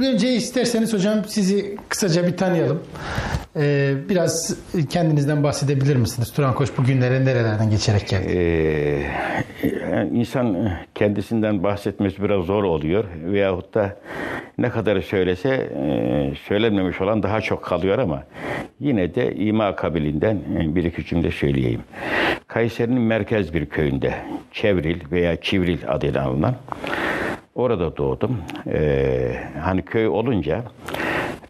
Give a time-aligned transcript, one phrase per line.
[0.00, 2.82] Önce isterseniz hocam sizi kısaca bir tanıyalım.
[3.56, 4.56] Ee, biraz
[4.90, 6.32] kendinizden bahsedebilir misiniz?
[6.32, 8.28] Turan Koç bugünlere nerelerden geçerek geldi?
[8.32, 13.04] Ee, insan kendisinden bahsetmesi biraz zor oluyor.
[13.24, 13.96] Veyahut da
[14.58, 18.22] ne kadar söylese e, söylenmemiş olan daha çok kalıyor ama
[18.80, 21.80] yine de ima kabilinden e, bir iki cümle söyleyeyim.
[22.46, 24.14] Kayseri'nin merkez bir köyünde
[24.52, 26.54] Çevril veya Çivril adıyla alınan
[27.54, 28.38] orada doğdum.
[28.66, 30.64] Ee, hani köy olunca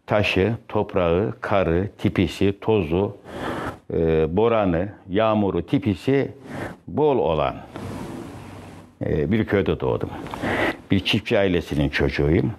[0.06, 3.16] taşı, toprağı, karı, tipisi, tozu,
[3.94, 6.32] e, boranı, yağmuru, tipisi
[6.88, 7.54] bol olan
[9.06, 10.10] e, bir köyde doğdum.
[10.90, 12.52] Bir çiftçi ailesinin çocuğuyum.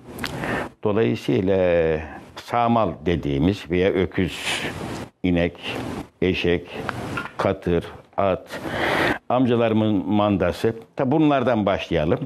[0.83, 1.99] Dolayısıyla
[2.35, 4.61] sağmal dediğimiz veya öküz,
[5.23, 5.53] inek,
[6.21, 6.67] eşek,
[7.37, 7.83] katır,
[8.17, 8.59] at,
[9.29, 10.75] amcalarımın mandası.
[10.95, 12.19] Tabi bunlardan başlayalım.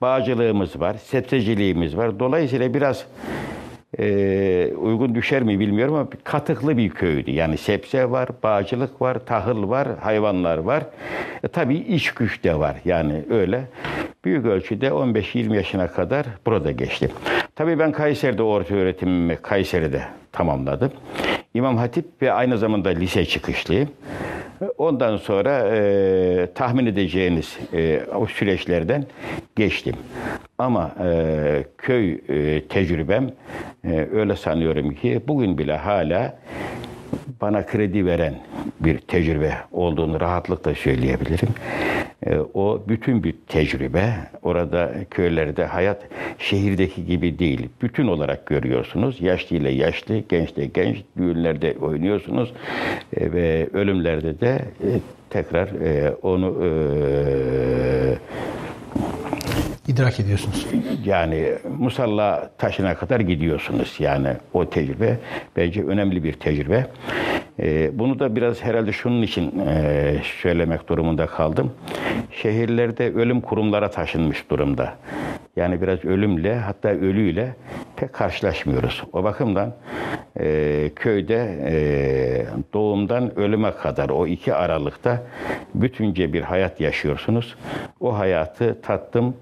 [0.00, 2.18] Bağcılığımız var, sebzeciliğimiz var.
[2.20, 3.06] Dolayısıyla biraz
[3.98, 7.30] e, uygun düşer mi bilmiyorum ama katıklı bir köydü.
[7.30, 10.82] Yani sebze var, bağcılık var, tahıl var, hayvanlar var.
[11.42, 12.76] E, tabii iş güç de var.
[12.84, 13.64] Yani öyle.
[14.24, 17.10] Büyük ölçüde 15-20 yaşına kadar burada geçtim.
[17.56, 20.90] Tabii ben Kayseri'de orta öğretimimi Kayseri'de tamamladım.
[21.54, 23.88] İmam Hatip ve aynı zamanda lise çıkışlıyım.
[24.78, 29.04] Ondan sonra e, tahmin edeceğiniz e, o süreçlerden
[29.56, 29.94] geçtim.
[30.58, 33.30] Ama e, köy e, tecrübem
[33.84, 36.38] e, öyle sanıyorum ki bugün bile hala
[37.40, 38.34] bana kredi veren
[38.80, 41.48] bir tecrübe olduğunu rahatlıkla söyleyebilirim.
[42.26, 44.12] E, o bütün bir tecrübe.
[44.42, 46.02] Orada köylerde hayat
[46.38, 47.68] şehirdeki gibi değil.
[47.82, 49.20] Bütün olarak görüyorsunuz.
[49.20, 50.96] Yaşlı ile yaşlı, genç de genç.
[51.18, 52.52] Düğünlerde oynuyorsunuz.
[53.16, 54.88] E, ve ölümlerde de e,
[55.30, 56.70] tekrar e, onu e,
[59.88, 60.66] idrak ediyorsunuz.
[61.04, 63.96] Yani musalla taşına kadar gidiyorsunuz.
[63.98, 65.18] Yani o tecrübe
[65.56, 66.86] bence önemli bir tecrübe.
[67.62, 71.72] Ee, bunu da biraz herhalde şunun için e, söylemek durumunda kaldım.
[72.32, 74.94] Şehirlerde ölüm kurumlara taşınmış durumda.
[75.56, 77.54] Yani biraz ölümle hatta ölüyle
[77.96, 79.02] pek karşılaşmıyoruz.
[79.12, 79.74] O bakımdan
[80.40, 81.74] e, köyde e,
[82.74, 85.22] doğumdan ölüme kadar o iki aralıkta
[85.74, 87.56] bütünce bir hayat yaşıyorsunuz.
[88.00, 89.36] O hayatı tattım,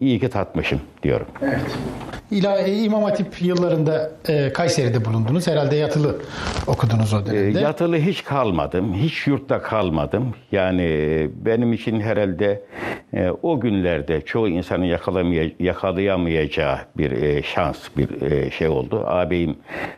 [0.00, 1.26] iyi ki tatmışım diyorum.
[1.42, 1.78] Evet.
[2.30, 5.46] İla, e, İmam Hatip yıllarında e, Kayseri'de bulundunuz.
[5.46, 6.16] Herhalde yatılı
[6.66, 7.58] okudunuz o dönemde.
[7.58, 8.94] E, yatılı hiç kalmadım.
[8.94, 10.34] Hiç yurtta kalmadım.
[10.52, 10.82] Yani
[11.44, 12.62] benim için herhalde
[13.12, 19.04] e, o günlerde çoğu insanın yakalamaya, yakalayamayacağı bir e, şans, bir e, şey oldu.
[19.06, 19.56] Ağabeyim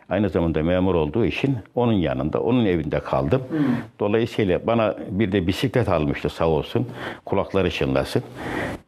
[0.09, 3.41] aynı zamanda memur olduğu için onun yanında, onun evinde kaldım.
[3.49, 3.59] Hmm.
[3.99, 6.87] Dolayısıyla bana bir de bisiklet almıştı sağ olsun.
[7.25, 8.23] Kulakları çınlasın.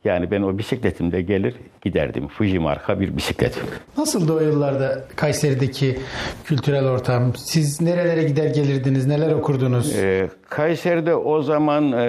[0.05, 0.57] Yani ben o
[1.03, 2.27] bisikletimde gelir giderdim.
[2.27, 3.61] Fuji marka bir bisiklet.
[3.97, 5.99] Nasıldı o yıllarda Kayseri'deki
[6.45, 7.33] kültürel ortam?
[7.35, 9.07] Siz nerelere gider gelirdiniz?
[9.07, 9.95] Neler okurdunuz?
[9.95, 12.05] Ee, Kayseri'de o zaman e,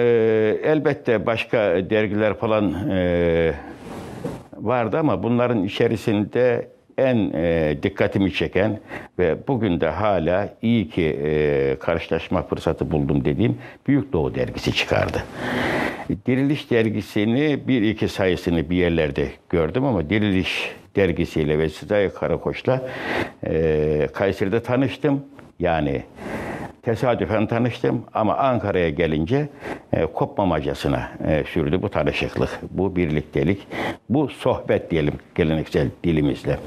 [0.63, 1.57] elbette başka
[1.89, 3.53] dergiler falan e,
[4.57, 6.67] vardı ama bunların içerisinde
[6.97, 8.79] en e, dikkatimi çeken
[9.19, 13.57] ve bugün de hala iyi ki e, karşılaşma fırsatı buldum dediğim
[13.87, 15.23] Büyük Doğu dergisi çıkardı.
[16.27, 22.81] Diriliş dergisini bir iki sayısını bir yerlerde gördüm ama Diriliş dergisiyle ve Sezai Karakoç'la
[23.47, 25.25] e, Kayseri'de tanıştım.
[25.59, 26.03] Yani
[26.85, 29.49] tesadüfen tanıştım ama Ankara'ya gelince
[29.93, 33.67] e, kopmamacasına e, sürdü bu tanışıklık, bu birliktelik,
[34.09, 36.57] bu sohbet diyelim geleneksel dilimizle.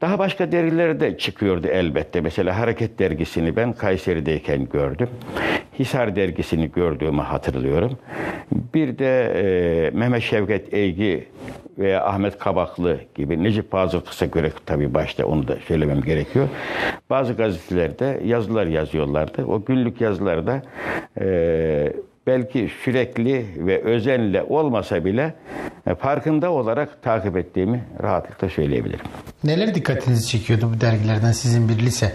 [0.00, 2.20] Daha başka dergiler de çıkıyordu elbette.
[2.20, 5.08] Mesela Hareket dergisini ben Kayseri'deyken gördüm.
[5.78, 7.98] Hisar dergisini gördüğümü hatırlıyorum.
[8.74, 11.28] Bir de e, Mehmet Şevket Eygi
[11.78, 14.00] veya Ahmet Kabaklı gibi Necip Fazıl
[14.32, 16.48] göre tabii başta onu da söylemem gerekiyor.
[17.10, 19.44] Bazı gazetelerde yazılar yazıyorlardı.
[19.44, 20.62] O günlük yazılarda
[21.20, 21.92] e,
[22.26, 25.34] belki sürekli ve özenle olmasa bile
[25.86, 29.06] e, farkında olarak takip ettiğimi rahatlıkla söyleyebilirim.
[29.44, 32.12] Neler dikkatinizi çekiyordu bu dergilerden sizin bir lise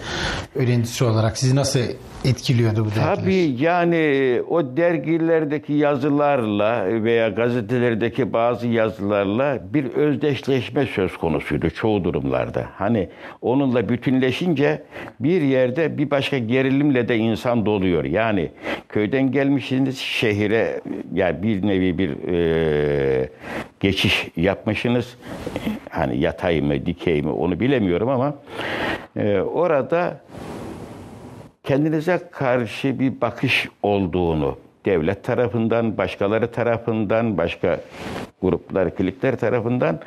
[0.56, 1.38] öğrencisi olarak?
[1.38, 1.80] Sizi nasıl
[2.26, 3.16] etkiliyordu bu dergiler?
[3.16, 12.66] Tabii yani o dergilerdeki yazılarla veya gazetelerdeki bazı yazılarla bir özdeşleşme söz konusuydu çoğu durumlarda.
[12.76, 13.10] Hani
[13.42, 14.84] onunla bütünleşince
[15.20, 18.04] bir yerde bir başka gerilimle de insan doluyor.
[18.04, 18.52] Yani
[18.90, 20.82] köyden gelmişsiniz şehire
[21.14, 23.30] yani bir nevi bir e,
[23.80, 25.18] geçiş yapmışsınız.
[25.90, 28.34] Hani yatay mı dikey mi onu bilemiyorum ama
[29.16, 30.22] e, orada
[31.64, 37.80] kendinize karşı bir bakış olduğunu devlet tarafından, başkaları tarafından, başka
[38.42, 40.00] gruplar, klikler tarafından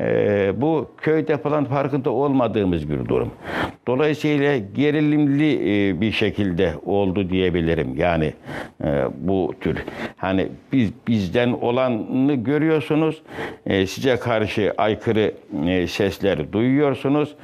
[0.00, 3.30] e, bu köyde falan farkında olmadığımız bir durum.
[3.88, 7.94] Dolayısıyla gerilimli e, bir şekilde oldu diyebilirim.
[7.96, 8.32] Yani
[8.84, 9.84] e, bu tür
[10.16, 13.22] hani biz bizden olanı görüyorsunuz.
[13.66, 15.34] E, size karşı aykırı
[15.66, 17.34] e, sesler duyuyorsunuz.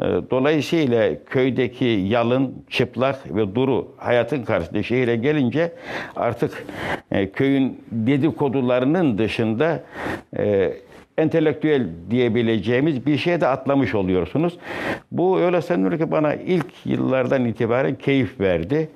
[0.00, 5.72] E, dolayısıyla köydeki yalın, çıplak ve duru hayatın karşısında şehire gelince
[6.16, 6.66] artık
[7.10, 9.53] e, köyün dedikodularının dışında
[10.38, 10.72] e,
[11.18, 14.58] entelektüel diyebileceğimiz bir şeye de atlamış oluyorsunuz.
[15.12, 18.90] Bu öyle sanıyorum ki bana ilk yıllardan itibaren keyif verdi.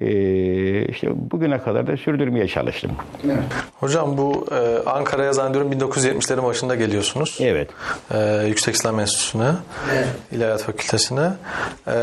[0.00, 2.90] Ee, işte bugüne kadar da sürdürmeye çalıştım.
[3.74, 7.38] Hocam bu e, Ankara'ya zannediyorum 1970'lerin başında geliyorsunuz.
[7.40, 7.70] Evet.
[8.14, 9.50] E, Yüksek İslam Enstitüsü'ne,
[10.32, 11.30] İlahiyat Fakültesi'ne.
[11.88, 11.96] E,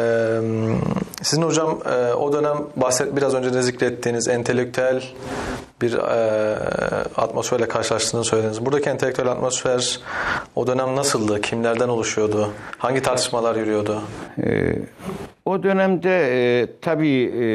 [1.22, 5.04] sizin hocam e, o dönem bahset biraz önce de zikrettiğiniz entelektüel
[5.86, 6.00] bir e,
[7.18, 8.66] atmosferle karşılaştığını söylediniz.
[8.66, 10.00] Buradaki entelektüel atmosfer
[10.56, 11.42] o dönem nasıldı?
[11.42, 12.50] Kimlerden oluşuyordu?
[12.78, 14.02] Hangi tartışmalar yürüyordu?
[14.44, 14.76] Ee,
[15.46, 17.48] o dönemde e, tabii e,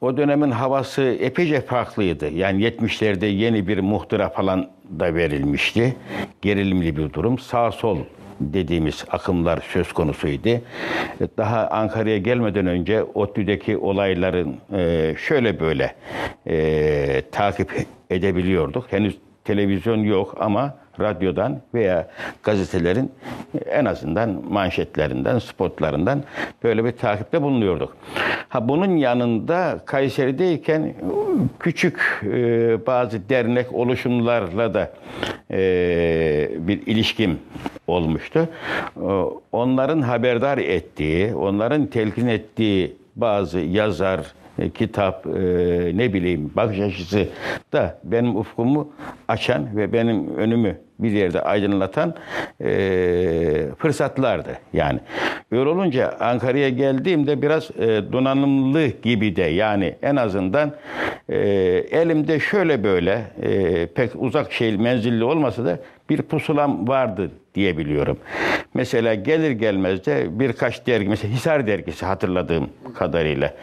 [0.00, 2.28] o dönemin havası epeyce farklıydı.
[2.28, 5.96] Yani 70'lerde yeni bir muhtıra falan da verilmişti.
[6.42, 7.38] Gerilimli bir durum.
[7.38, 7.98] Sağ sol
[8.40, 10.48] dediğimiz akımlar söz konusuydu.
[11.38, 15.94] Daha Ankara'ya gelmeden önce ODTÜ'deki olayların e, şöyle böyle
[16.46, 18.92] e, takip edebiliyorduk.
[18.92, 22.08] Henüz televizyon yok ama radyodan veya
[22.42, 23.12] gazetelerin
[23.70, 26.22] en azından manşetlerinden, spotlarından
[26.62, 27.96] böyle bir takipte bulunuyorduk.
[28.48, 30.94] Ha bunun yanında Kayseri'deyken
[31.60, 34.92] küçük e, bazı dernek oluşumlarla da
[35.50, 37.38] e, bir ilişkim
[37.86, 38.48] olmuştu.
[38.96, 39.00] E,
[39.52, 44.20] Onların haberdar ettiği, onların telkin ettiği bazı yazar,
[44.58, 45.30] e, kitap, e,
[45.94, 47.28] ne bileyim bakış açısı
[47.72, 48.92] da benim ufkumu
[49.28, 52.14] açan ve benim önümü bir yerde aydınlatan
[52.60, 52.68] e,
[53.78, 54.58] fırsatlardı.
[54.72, 55.00] Yani
[55.50, 57.70] öyle olunca Ankara'ya geldiğimde biraz
[58.12, 60.72] donanımlı gibi de yani en azından
[61.28, 63.22] elimde şöyle böyle
[63.94, 65.78] pek uzak şey menzilli olmasa da
[66.10, 68.18] bir pusulam vardı diyebiliyorum.
[68.74, 73.54] Mesela gelir gelmez de birkaç dergi, mesela Hisar dergisi hatırladığım kadarıyla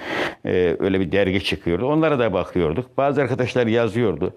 [0.46, 1.86] e, öyle bir dergi çıkıyordu.
[1.86, 2.98] Onlara da bakıyorduk.
[2.98, 4.34] Bazı arkadaşlar yazıyordu.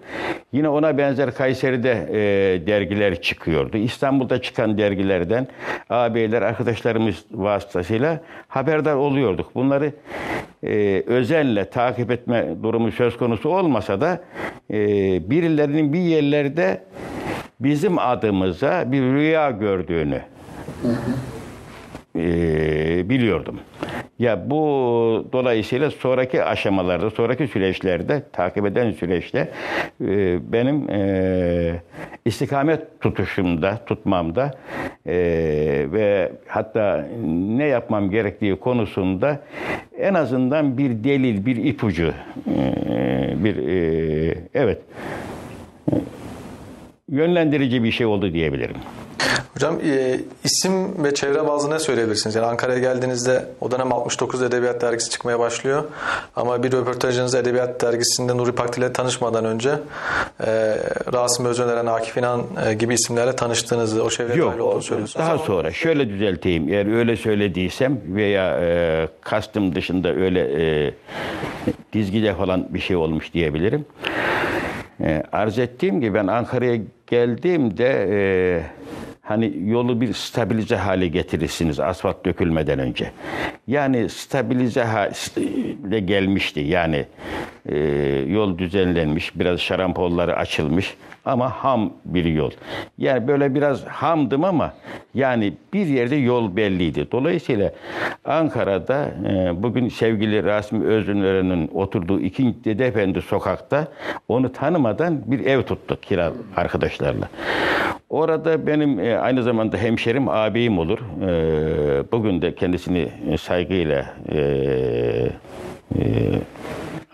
[0.53, 3.77] Yine ona benzer Kayseri'de e, dergiler çıkıyordu.
[3.77, 5.47] İstanbul'da çıkan dergilerden
[5.89, 9.55] ağabeyler, arkadaşlarımız vasıtasıyla haberdar oluyorduk.
[9.55, 9.91] Bunları
[10.63, 14.21] e, özenle takip etme durumu söz konusu olmasa da
[14.71, 14.77] e,
[15.29, 16.81] birilerinin bir yerlerde
[17.59, 20.21] bizim adımıza bir rüya gördüğünü
[22.15, 23.59] e, biliyordum.
[24.19, 24.57] Ya bu
[25.33, 29.51] dolayısıyla sonraki aşamalarda, sonraki süreçlerde, takip eden süreçte
[30.01, 31.81] e, benim e,
[32.25, 34.51] istikamet tutuşumda, tutmamda
[35.05, 35.15] e,
[35.91, 37.07] ve hatta
[37.57, 39.39] ne yapmam gerektiği konusunda
[39.99, 42.13] en azından bir delil, bir ipucu,
[42.57, 44.81] e, bir e, evet
[47.11, 48.75] yönlendirici bir şey oldu diyebilirim.
[49.53, 52.35] Hocam e, isim ve çevre bazlı ne söyleyebilirsiniz?
[52.35, 55.83] Yani Ankara'ya geldiğinizde o dönem 69 Edebiyat Dergisi çıkmaya başlıyor.
[56.35, 60.77] Ama bir röportajınızda Edebiyat Dergisi'nde Nuri Pakdil ile tanışmadan önce e,
[61.13, 65.25] Rasim Özöneren, Akif İnan e, gibi isimlerle tanıştığınızı, o çevreye dahil olduğunu söylüyorsunuz.
[65.25, 66.69] Daha sonra şöyle düzelteyim.
[66.69, 70.39] Eğer öyle söylediysem veya e, kastım dışında öyle
[70.87, 70.93] e,
[71.93, 73.85] dizgide falan bir şey olmuş diyebilirim.
[75.01, 78.17] E, arz ettiğim gibi ben Ankara'ya geldiğimde e,
[79.21, 83.11] hani yolu bir stabilize hale getirirsiniz asfalt dökülmeden önce.
[83.67, 86.59] Yani stabilize hale gelmişti.
[86.59, 87.05] Yani
[87.67, 87.77] e,
[88.27, 90.95] yol düzenlenmiş, biraz şarampolları açılmış
[91.25, 92.51] ama ham bir yol.
[92.97, 94.73] Yani böyle biraz hamdım ama
[95.13, 97.07] yani bir yerde yol belliydi.
[97.11, 97.71] Dolayısıyla
[98.25, 102.63] Ankara'da e, bugün sevgili Rasim Özünören'in oturduğu 2.
[102.65, 103.87] Dede Efendi sokakta
[104.27, 107.29] onu tanımadan bir ev tuttuk kira arkadaşlarla.
[108.09, 110.99] Orada benim e, aynı zamanda hemşerim ağabeyim olur.
[110.99, 113.09] E, bugün de kendisini
[113.39, 114.39] saygıyla e,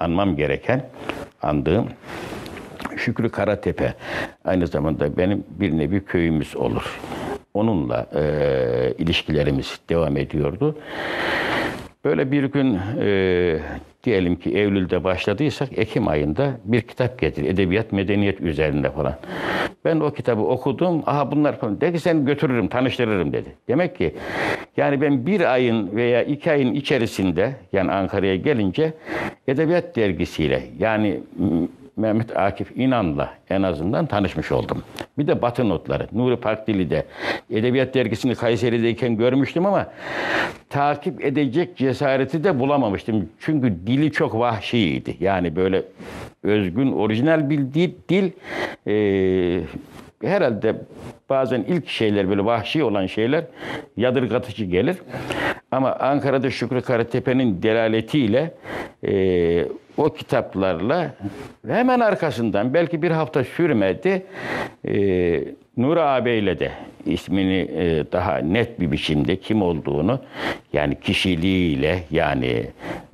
[0.04, 0.86] anmam gereken,
[1.42, 1.90] andığım
[2.98, 3.94] Şükrü Karatepe
[4.46, 7.00] aynı zamanda benim bir nevi köyümüz olur.
[7.54, 8.24] Onunla e,
[8.98, 10.78] ilişkilerimiz devam ediyordu.
[12.04, 13.60] Böyle bir gün e,
[14.04, 17.46] diyelim ki Eylül'de başladıysak Ekim ayında bir kitap getir.
[17.46, 19.16] Edebiyat, medeniyet üzerinde falan.
[19.86, 21.04] Ben o kitabı okudum.
[21.06, 21.82] Aha bunlar falan.
[21.82, 23.56] Dedi ki seni götürürüm, tanıştırırım dedi.
[23.68, 24.16] Demek ki
[24.78, 28.94] yani ben bir ayın veya iki ayın içerisinde yani Ankara'ya gelince
[29.48, 31.20] Edebiyat dergisiyle yani
[31.96, 34.84] Mehmet Akif İnan'la en azından tanışmış oldum.
[35.18, 36.08] Bir de Batı notları.
[36.12, 37.06] Nuri Pakdili'de.
[37.52, 39.88] Edebiyat dergisini Kayseri'deyken görmüştüm ama
[40.70, 43.30] takip edecek cesareti de bulamamıştım.
[43.40, 45.18] Çünkü dili çok vahşiydi.
[45.20, 45.84] Yani böyle
[46.44, 47.92] özgün, orijinal bir dil.
[48.10, 48.32] dil
[48.88, 49.62] e,
[50.24, 50.76] herhalde
[51.30, 53.46] bazen ilk şeyler böyle vahşi olan şeyler
[53.98, 54.98] yadırgatıcı gelir.
[55.72, 58.54] Ama Ankara'da Şükrü Karatepe'nin delaletiyle
[59.04, 59.66] e,
[59.98, 61.16] o kitaplarla
[61.68, 64.26] hemen arkasından belki bir hafta sürmedi
[64.88, 65.44] e,
[65.78, 66.72] Nur ağabeyle de
[67.06, 70.20] ismini e, daha net bir biçimde kim olduğunu
[70.74, 72.68] yani kişiliğiyle yani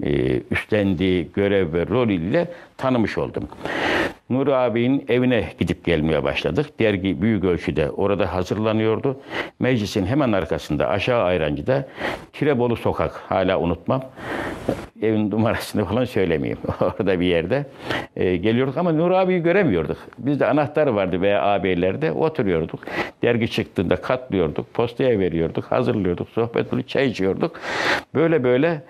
[0.03, 3.47] e, üstlendiği görev ve rol ile tanımış oldum.
[4.29, 6.79] Nur abinin evine gidip gelmeye başladık.
[6.79, 9.19] Dergi büyük ölçüde orada hazırlanıyordu.
[9.59, 11.87] Meclisin hemen arkasında aşağı Ayrancı'da
[12.33, 14.01] Tirebolu Sokak hala unutmam.
[15.01, 16.59] Evin numarasını falan söylemeyeyim.
[16.81, 17.65] Orada bir yerde
[18.15, 19.97] e, geliyorduk ama Nur abiyi göremiyorduk.
[20.17, 22.79] Bizde anahtar vardı veya ağabeylerde oturuyorduk.
[23.23, 27.59] Dergi çıktığında katlıyorduk, postaya veriyorduk, hazırlıyorduk, sohbet ediyorduk, çay içiyorduk.
[28.15, 28.81] Böyle böyle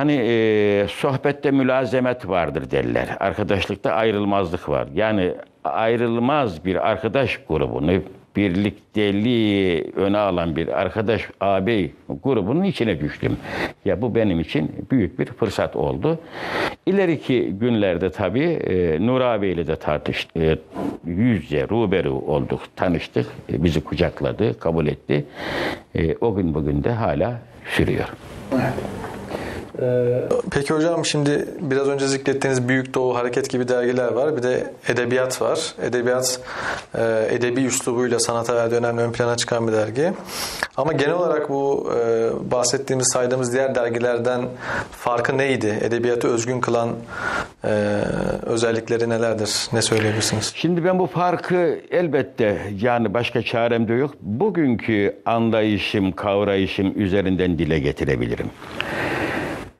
[0.00, 3.16] Hani e, sohbette mülazemet vardır derler.
[3.20, 4.88] Arkadaşlıkta ayrılmazlık var.
[4.94, 5.32] Yani
[5.64, 7.92] ayrılmaz bir arkadaş grubunu
[8.36, 11.92] birlikteliği öne alan bir arkadaş ağabey
[12.24, 13.36] grubunun içine düştüm.
[13.84, 16.18] Ya bu benim için büyük bir fırsat oldu.
[16.86, 20.36] İleriki günlerde tabii e, Nur abiyle de tartıştık.
[20.36, 20.58] E,
[21.06, 23.26] yüzce ruberu olduk, tanıştık.
[23.52, 25.24] E, bizi kucakladı, kabul etti.
[25.94, 28.08] E, o gün bugün de hala sürüyor.
[30.50, 34.36] Peki hocam şimdi biraz önce zikrettiğiniz Büyük Doğu Hareket gibi dergiler var.
[34.36, 35.74] Bir de edebiyat var.
[35.82, 36.40] Edebiyat
[36.94, 40.12] e, edebi üslubuyla sanata verdiği önemli ön plana çıkan bir dergi.
[40.76, 44.40] Ama genel olarak bu e, bahsettiğimiz saydığımız diğer dergilerden
[44.92, 45.78] farkı neydi?
[45.82, 46.90] Edebiyatı özgün kılan
[47.64, 47.68] e,
[48.42, 49.68] özellikleri nelerdir?
[49.72, 50.52] Ne söyleyebilirsiniz?
[50.56, 54.14] Şimdi ben bu farkı elbette yani başka çarem de yok.
[54.20, 58.50] Bugünkü anlayışım, kavrayışım üzerinden dile getirebilirim.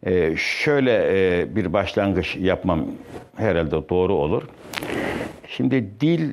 [0.06, 2.86] Ee, şöyle e, bir başlangıç yapmam
[3.36, 4.42] herhalde doğru olur.
[5.48, 6.30] Şimdi dil,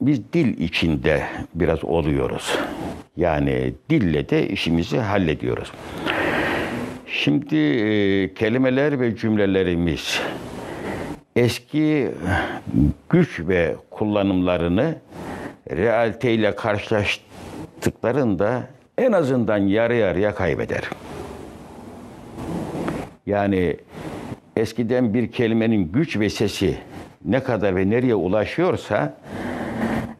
[0.00, 1.22] biz dil içinde
[1.54, 2.58] biraz oluyoruz.
[3.16, 5.72] Yani dille de işimizi hallediyoruz.
[7.06, 10.20] Şimdi e, kelimeler ve cümlelerimiz
[11.36, 12.08] eski
[13.10, 14.94] güç ve kullanımlarını
[15.70, 18.62] realiteyle karşılaştıklarında
[18.98, 20.82] en azından yarı yarıya kaybeder.
[23.26, 23.76] Yani
[24.56, 26.76] eskiden bir kelimenin güç ve sesi
[27.24, 29.14] ne kadar ve nereye ulaşıyorsa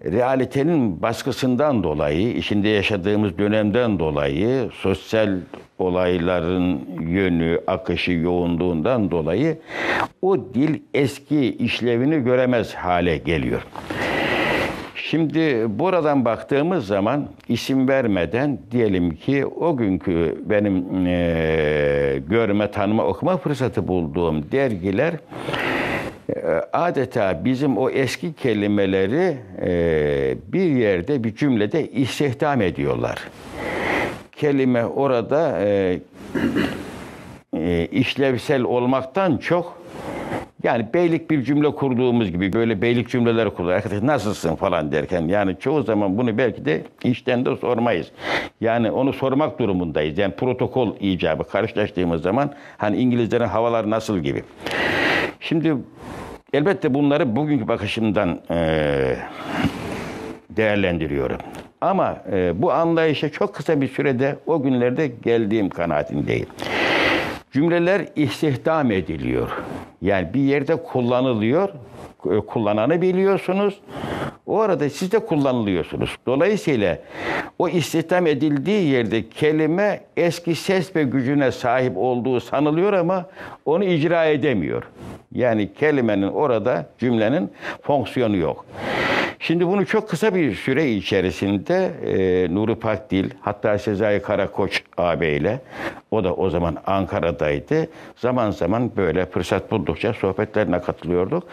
[0.05, 5.39] realitenin baskısından dolayı, içinde yaşadığımız dönemden dolayı, sosyal
[5.79, 9.59] olayların yönü, akışı, yoğunluğundan dolayı
[10.23, 13.67] o dil eski işlevini göremez hale geliyor.
[15.17, 23.37] Şimdi buradan baktığımız zaman isim vermeden diyelim ki o günkü benim e, görme, tanıma, okuma
[23.37, 25.15] fırsatı bulduğum dergiler
[26.37, 26.41] e,
[26.73, 33.19] adeta bizim o eski kelimeleri e, bir yerde bir cümlede istihdam ediyorlar.
[34.33, 35.99] Kelime orada e,
[37.93, 39.79] işlevsel olmaktan çok
[40.67, 43.73] yani beylik bir cümle kurduğumuz gibi böyle beylik cümleler kurulur.
[43.73, 48.13] Arkadaş nasılsın falan derken yani çoğu zaman bunu belki de işten de sormayız.
[48.61, 50.19] Yani onu sormak durumundayız.
[50.19, 54.43] Yani protokol icabı karşılaştığımız zaman hani İngilizlerin havalar nasıl gibi.
[55.41, 55.75] Şimdi
[56.53, 58.41] elbette bunları bugünkü bakışımdan
[60.51, 61.39] değerlendiriyorum.
[61.81, 62.17] Ama
[62.55, 66.47] bu anlayışa çok kısa bir sürede o günlerde geldiğim kanaatindeyim.
[67.57, 69.49] Cümleler istihdam ediliyor.
[70.03, 71.69] Yani bir yerde kullanılıyor,
[72.31, 73.81] e, kullananı biliyorsunuz.
[74.47, 76.17] O arada siz de kullanılıyorsunuz.
[76.27, 76.99] Dolayısıyla
[77.59, 83.27] o istihdam edildiği yerde kelime eski ses ve gücüne sahip olduğu sanılıyor ama
[83.65, 84.83] onu icra edemiyor.
[85.33, 87.51] Yani kelimenin orada cümlenin
[87.83, 88.67] fonksiyonu yok.
[89.39, 95.61] Şimdi bunu çok kısa bir süre içerisinde e, Nuri Pakdil hatta Sezai Karakoç ağabeyle
[96.11, 97.89] o da o zaman Ankara'daydı.
[98.17, 101.49] Zaman zaman böyle fırsat buldukça sohbetlerine katılıyorduk.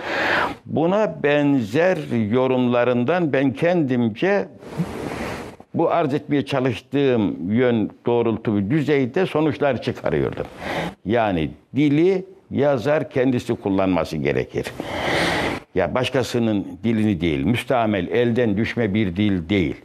[0.66, 1.98] Buna benzer
[2.32, 4.48] yorumlarından ben kendimce
[5.74, 10.46] bu arz etmeye çalıştığım yön doğrultu düzeyde sonuçlar çıkarıyordum.
[11.06, 14.66] Yani dili yazar kendisi kullanması gerekir.
[15.76, 19.76] Ya başkasının dilini değil, müstamel, elden düşme bir dil değil.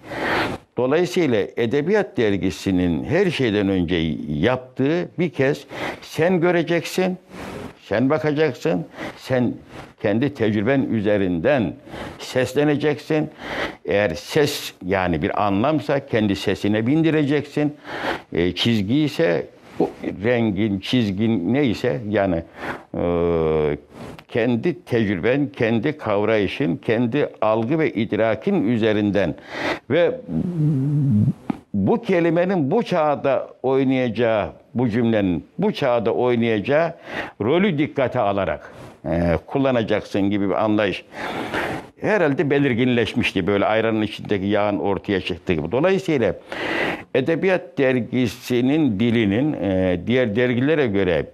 [0.77, 3.97] Dolayısıyla Edebiyat Dergisi'nin her şeyden önce
[4.29, 5.65] yaptığı bir kez
[6.03, 7.19] sen göreceksin,
[7.83, 9.55] sen bakacaksın, sen
[10.03, 11.75] kendi tecrüben üzerinden
[12.19, 13.31] sesleneceksin.
[13.85, 17.77] Eğer ses yani bir anlamsa kendi sesine bindireceksin.
[18.33, 19.47] E, çizgi ise
[20.25, 22.43] rengin, çizgin neyse yani
[22.95, 23.77] e,
[24.29, 29.35] kendi tecrüben, kendi kavrayışın, kendi algı ve idrakin üzerinden
[29.91, 30.21] ve
[31.75, 36.95] bu kelimenin bu çağda oynayacağı, bu cümlenin bu çağda oynayacağı
[37.41, 38.73] rolü dikkate alarak
[39.05, 41.05] e, kullanacaksın gibi bir anlayış
[42.01, 43.47] herhalde belirginleşmişti.
[43.47, 45.73] Böyle ayranın içindeki yağın ortaya çıktığı gibi.
[45.73, 46.35] Dolayısıyla
[47.15, 51.27] Edebiyat Dergisi'nin dilinin e, diğer dergilere göre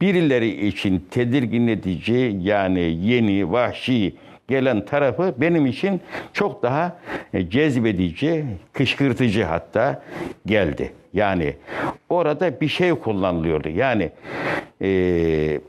[0.00, 4.14] birileri için tedirgin edici yani yeni, vahşi
[4.48, 6.00] gelen tarafı benim için
[6.32, 6.98] çok daha
[7.34, 10.02] e, cezbedici, kışkırtıcı hatta
[10.46, 10.92] geldi.
[11.14, 11.54] Yani
[12.08, 13.68] orada bir şey kullanılıyordu.
[13.68, 14.10] Yani
[14.82, 15.60] e,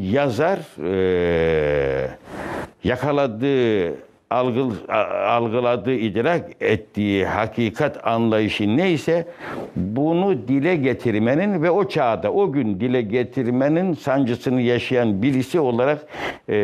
[0.00, 2.08] yazar e,
[2.84, 3.94] yakaladığı
[4.32, 4.70] algıl,
[5.26, 9.26] algıladığı, idrak ettiği hakikat anlayışı neyse
[9.76, 16.06] bunu dile getirmenin ve o çağda, o gün dile getirmenin sancısını yaşayan birisi olarak
[16.48, 16.54] e,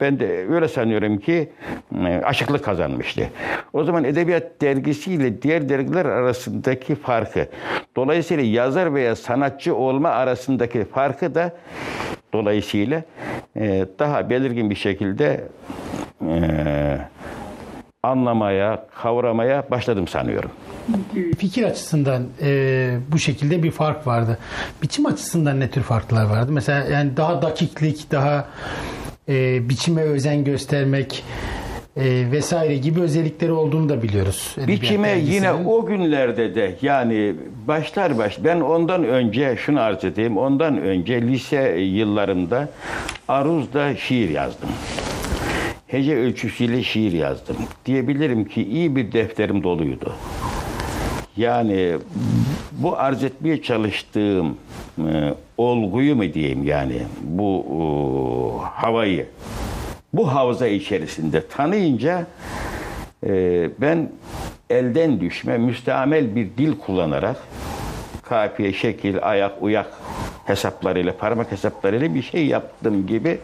[0.00, 1.48] ben de öyle sanıyorum ki
[2.06, 3.30] e, açıklık kazanmıştı.
[3.72, 7.46] O zaman Edebiyat Dergisiyle diğer dergiler arasındaki farkı,
[7.96, 11.52] dolayısıyla yazar veya sanatçı olma arasındaki farkı da
[12.32, 13.02] dolayısıyla
[13.56, 15.44] e, daha belirgin bir şekilde
[16.22, 16.98] e,
[18.02, 20.50] anlamaya, kavramaya başladım sanıyorum.
[21.38, 24.38] Fikir açısından e, bu şekilde bir fark vardı.
[24.82, 26.52] Biçim açısından ne tür farklar vardı?
[26.52, 28.48] Mesela yani daha dakiklik, daha
[29.28, 31.24] e, biçime özen göstermek
[31.96, 34.56] e, vesaire gibi özellikleri olduğunu da biliyoruz.
[34.66, 37.34] Biçime yine o günlerde de yani
[37.68, 40.38] başlar baş ben ondan önce şunu arz edeyim.
[40.38, 42.68] Ondan önce lise yıllarımda
[43.28, 44.68] Aruz'da şiir yazdım
[45.94, 47.56] hece ölçüsüyle şiir yazdım.
[47.86, 50.12] Diyebilirim ki iyi bir defterim doluydu.
[51.36, 51.96] Yani
[52.72, 54.56] bu arz etmeye çalıştığım
[54.98, 57.80] e, olguyu mu diyeyim yani bu e,
[58.64, 59.26] havayı
[60.12, 62.26] bu havza içerisinde tanıyınca
[63.26, 64.10] e, ben
[64.70, 67.36] elden düşme müstamel bir dil kullanarak
[68.24, 69.86] kafiye, şekil, ayak, uyak
[70.44, 73.38] hesaplarıyla, parmak hesaplarıyla bir şey yaptım gibi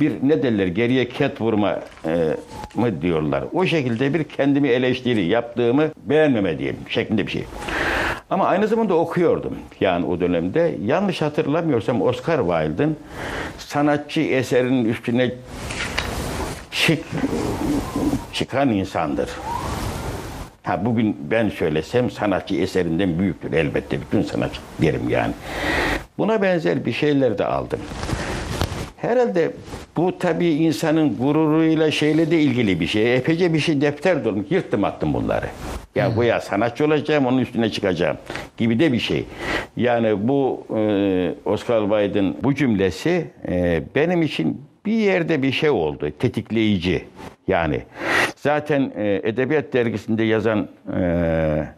[0.00, 2.36] bir ne derler geriye ket vurma e,
[2.74, 3.44] mı diyorlar.
[3.52, 7.44] O şekilde bir kendimi eleştiri yaptığımı beğenmeme diyeyim şeklinde bir şey.
[8.30, 9.54] Ama aynı zamanda okuyordum.
[9.80, 12.96] Yani o dönemde yanlış hatırlamıyorsam Oscar Wilde'ın
[13.58, 15.30] sanatçı eserinin üstüne
[16.70, 17.04] çık,
[18.32, 19.30] çıkan insandır.
[20.64, 25.32] Ha bugün ben söylesem sanatçı eserinden büyüktür elbette bütün sanatçı derim yani.
[26.18, 27.78] Buna benzer bir şeyler de aldım.
[28.96, 29.50] Herhalde
[29.96, 33.16] bu tabii insanın gururuyla şeyle de ilgili bir şey.
[33.16, 34.46] Epeyce bir şey defter dolmuş.
[34.50, 35.46] Yırttım attım bunları.
[35.94, 36.16] Ya hmm.
[36.16, 38.16] bu ya sanatçı olacağım onun üstüne çıkacağım
[38.56, 39.24] gibi de bir şey.
[39.76, 46.10] Yani bu e, Oscar Wilde'ın bu cümlesi e, benim için bir yerde bir şey oldu.
[46.18, 47.04] Tetikleyici.
[47.48, 47.80] Yani
[48.44, 51.68] zaten e, Edebiyat Dergisi'nde yazan e,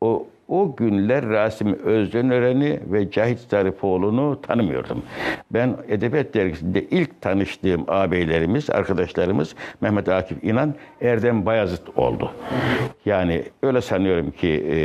[0.00, 5.02] o o günler Rasim Özdenören'i ve Cahit Zarifoğlu'nu tanımıyordum.
[5.50, 12.30] Ben Edebiyat Dergisi'nde ilk tanıştığım ağabeylerimiz, arkadaşlarımız Mehmet Akif İnan, Erdem Bayazıt oldu.
[13.04, 14.78] Yani öyle sanıyorum ki e,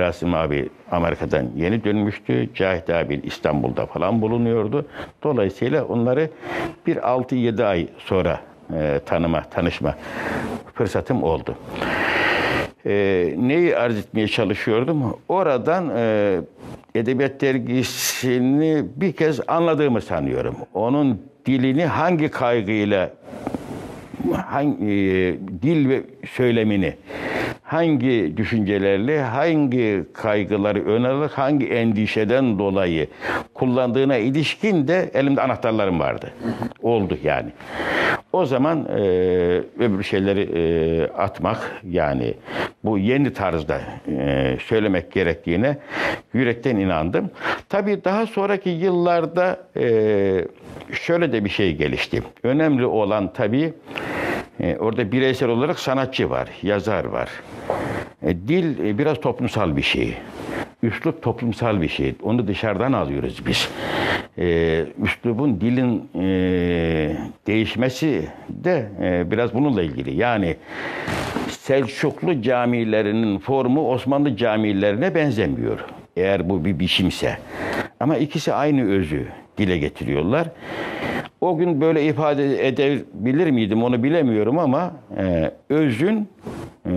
[0.00, 2.48] Rasim abi Amerika'dan yeni dönmüştü.
[2.54, 4.86] Cahit abi İstanbul'da falan bulunuyordu.
[5.22, 6.30] Dolayısıyla onları
[6.86, 8.40] bir 6-7 ay sonra
[8.74, 9.94] e, tanıma, tanışma
[10.74, 11.56] fırsatım oldu
[12.86, 15.18] e, neyi arz etmeye çalışıyordum?
[15.28, 16.40] Oradan e,
[16.94, 20.56] Edebiyat Dergisi'ni bir kez anladığımı sanıyorum.
[20.74, 23.10] Onun dilini hangi kaygıyla,
[24.46, 26.94] hangi e, dil ve söylemini,
[27.66, 33.06] hangi düşüncelerle, hangi kaygıları ön hangi endişeden dolayı
[33.54, 36.32] kullandığına ilişkin de elimde anahtarlarım vardı.
[36.82, 37.50] Oldu yani.
[38.32, 39.00] O zaman e,
[39.78, 42.34] öbür şeyleri e, atmak yani
[42.84, 45.76] bu yeni tarzda e, söylemek gerektiğine
[46.34, 47.30] yürekten inandım.
[47.68, 50.44] Tabii daha sonraki yıllarda e,
[50.92, 52.22] şöyle de bir şey gelişti.
[52.42, 53.72] Önemli olan tabii
[54.60, 57.28] e, orada bireysel olarak sanatçı var, yazar var.
[58.22, 60.14] E, dil e, biraz toplumsal bir şey.
[60.82, 62.14] Üslup toplumsal bir şey.
[62.22, 63.68] Onu dışarıdan alıyoruz biz.
[64.38, 67.16] E, üslubun, dilin e,
[67.46, 70.16] değişmesi de e, biraz bununla ilgili.
[70.16, 70.56] Yani
[71.48, 75.78] Selçuklu camilerinin formu Osmanlı camilerine benzemiyor.
[76.16, 77.38] Eğer bu bir biçimse.
[78.00, 79.26] Ama ikisi aynı özü
[79.58, 80.48] dile getiriyorlar.
[81.40, 86.28] O gün böyle ifade edebilir miydim onu bilemiyorum ama e, özün
[86.86, 86.90] e,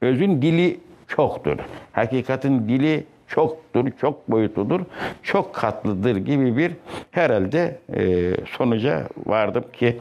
[0.00, 0.76] özün dili
[1.08, 1.56] çoktur.
[1.92, 4.80] Hakikatin dili çoktur, çok boyutludur,
[5.22, 6.72] çok katlıdır gibi bir
[7.10, 9.96] herhalde e, sonuca vardım ki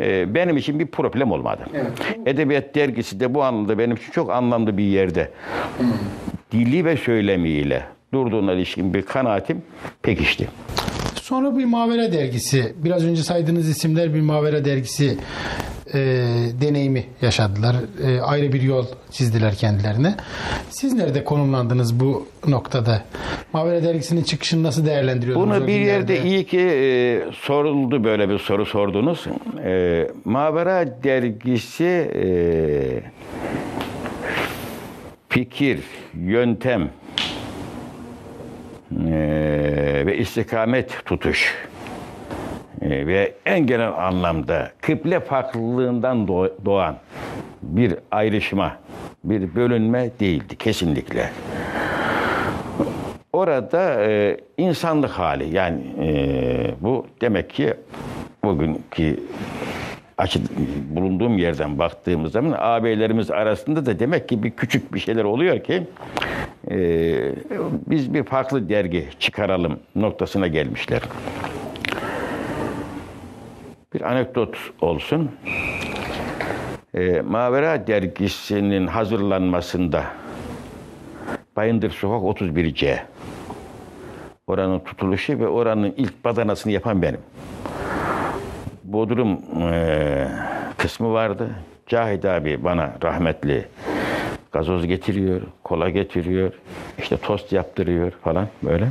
[0.00, 1.62] e, benim için bir problem olmadı.
[2.26, 5.30] Edebiyat dergisi de bu anlamda benim için çok anlamlı bir yerde.
[6.52, 7.82] Dili ve söylemiyle
[8.14, 9.62] durduğuna ilişkin bir kanaatim
[10.02, 10.48] pekişti.
[11.22, 15.18] Sonra bir Mavera dergisi, biraz önce saydığınız isimler bir Mavera dergisi
[15.94, 15.98] e,
[16.60, 17.76] deneyimi yaşadılar.
[18.04, 20.14] E, ayrı bir yol çizdiler kendilerine.
[20.70, 23.04] Siz nerede konumlandınız bu noktada?
[23.52, 25.56] Mavera dergisinin çıkışını nasıl değerlendiriyorsunuz?
[25.56, 29.26] Bunu bir yerde iyi ki e, soruldu böyle bir soru sordunuz.
[29.64, 32.26] E, Mavera dergisi e,
[35.28, 35.80] fikir,
[36.14, 36.90] yöntem
[39.08, 39.51] e,
[40.12, 41.54] ve istikamet tutuş
[42.82, 46.96] e, ve en genel anlamda kıble farklılığından doğ- doğan
[47.62, 48.76] bir ayrışma,
[49.24, 51.30] bir bölünme değildi kesinlikle.
[53.32, 56.10] Orada e, insanlık hali yani e,
[56.80, 57.74] bu demek ki
[58.44, 59.20] bugünkü
[60.18, 60.40] açı,
[60.90, 65.82] bulunduğum yerden baktığımız zaman ağabeylerimiz arasında da demek ki bir küçük bir şeyler oluyor ki
[66.70, 66.76] e,
[67.86, 71.02] biz bir farklı dergi çıkaralım noktasına gelmişler.
[73.94, 75.30] Bir anekdot olsun.
[76.94, 80.04] E, Mavera dergisinin hazırlanmasında
[81.56, 82.98] Bayındır Sokak 31C.
[84.46, 87.20] Oranın tutuluşu ve oranın ilk badanasını yapan benim.
[88.92, 90.28] Bodrum eee,
[90.78, 91.50] kısmı vardı.
[91.86, 93.64] Cahit abi bana rahmetli
[94.52, 96.52] gazoz getiriyor, kola getiriyor,
[96.98, 98.88] işte tost yaptırıyor falan böyle.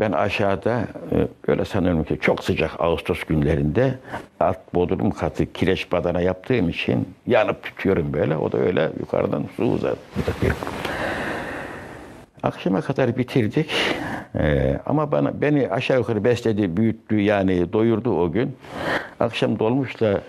[0.00, 0.80] Ben aşağıda
[1.12, 1.16] e,
[1.48, 3.94] öyle sanıyorum ki çok sıcak Ağustos günlerinde
[4.40, 8.36] alt bodrum katı kireç badana yaptığım için yanıp tutuyorum böyle.
[8.36, 10.54] O da öyle yukarıdan su uzatıyor.
[12.42, 13.70] Akşama kadar bitirdik.
[14.38, 18.56] Ee, ama bana beni aşağı yukarı besledi, büyüttü yani doyurdu o gün.
[19.20, 20.20] Akşam dolmuşla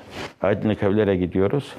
[0.42, 1.76] Aydınlık evlere gidiyoruz.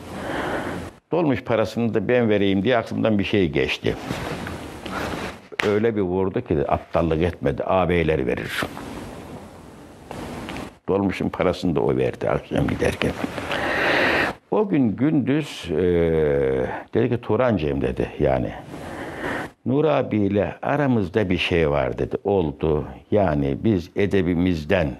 [1.12, 3.96] Dolmuş parasını da ben vereyim diye aklımdan bir şey geçti.
[5.68, 7.64] Öyle bir vurdu ki aptallık etmedi.
[7.64, 8.62] Ağabeyleri verir.
[10.88, 13.12] Dolmuşun parasını da o verdi akşam giderken.
[14.50, 15.82] O gün gündüz e,
[16.94, 18.52] dedi ki Turancığım dedi yani.
[19.66, 22.16] Nur abiyle aramızda bir şey var dedi.
[22.24, 22.84] Oldu.
[23.10, 24.90] Yani biz edebimizden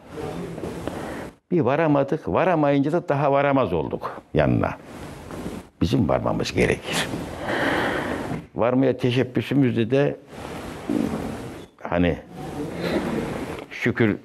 [1.50, 2.28] bir varamadık.
[2.28, 4.70] Varamayınca da daha varamaz olduk yanına.
[5.80, 7.08] Bizim varmamız gerekir.
[8.54, 10.16] Varmaya teşebbüsümüzde de
[11.82, 12.18] hani
[13.70, 14.16] şükür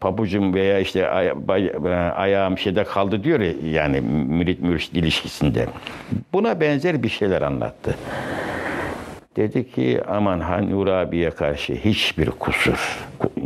[0.00, 1.08] pabucum veya işte
[2.16, 5.66] ayağım şeyde kaldı diyor ya yani mürit mürşit ilişkisinde.
[6.32, 7.96] Buna benzer bir şeyler anlattı.
[9.36, 12.98] Dedi ki aman Han Nur abiye karşı hiçbir kusur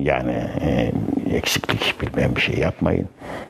[0.02, 0.92] yani e,
[1.32, 3.08] eksiklik bilmem bir şey yapmayın.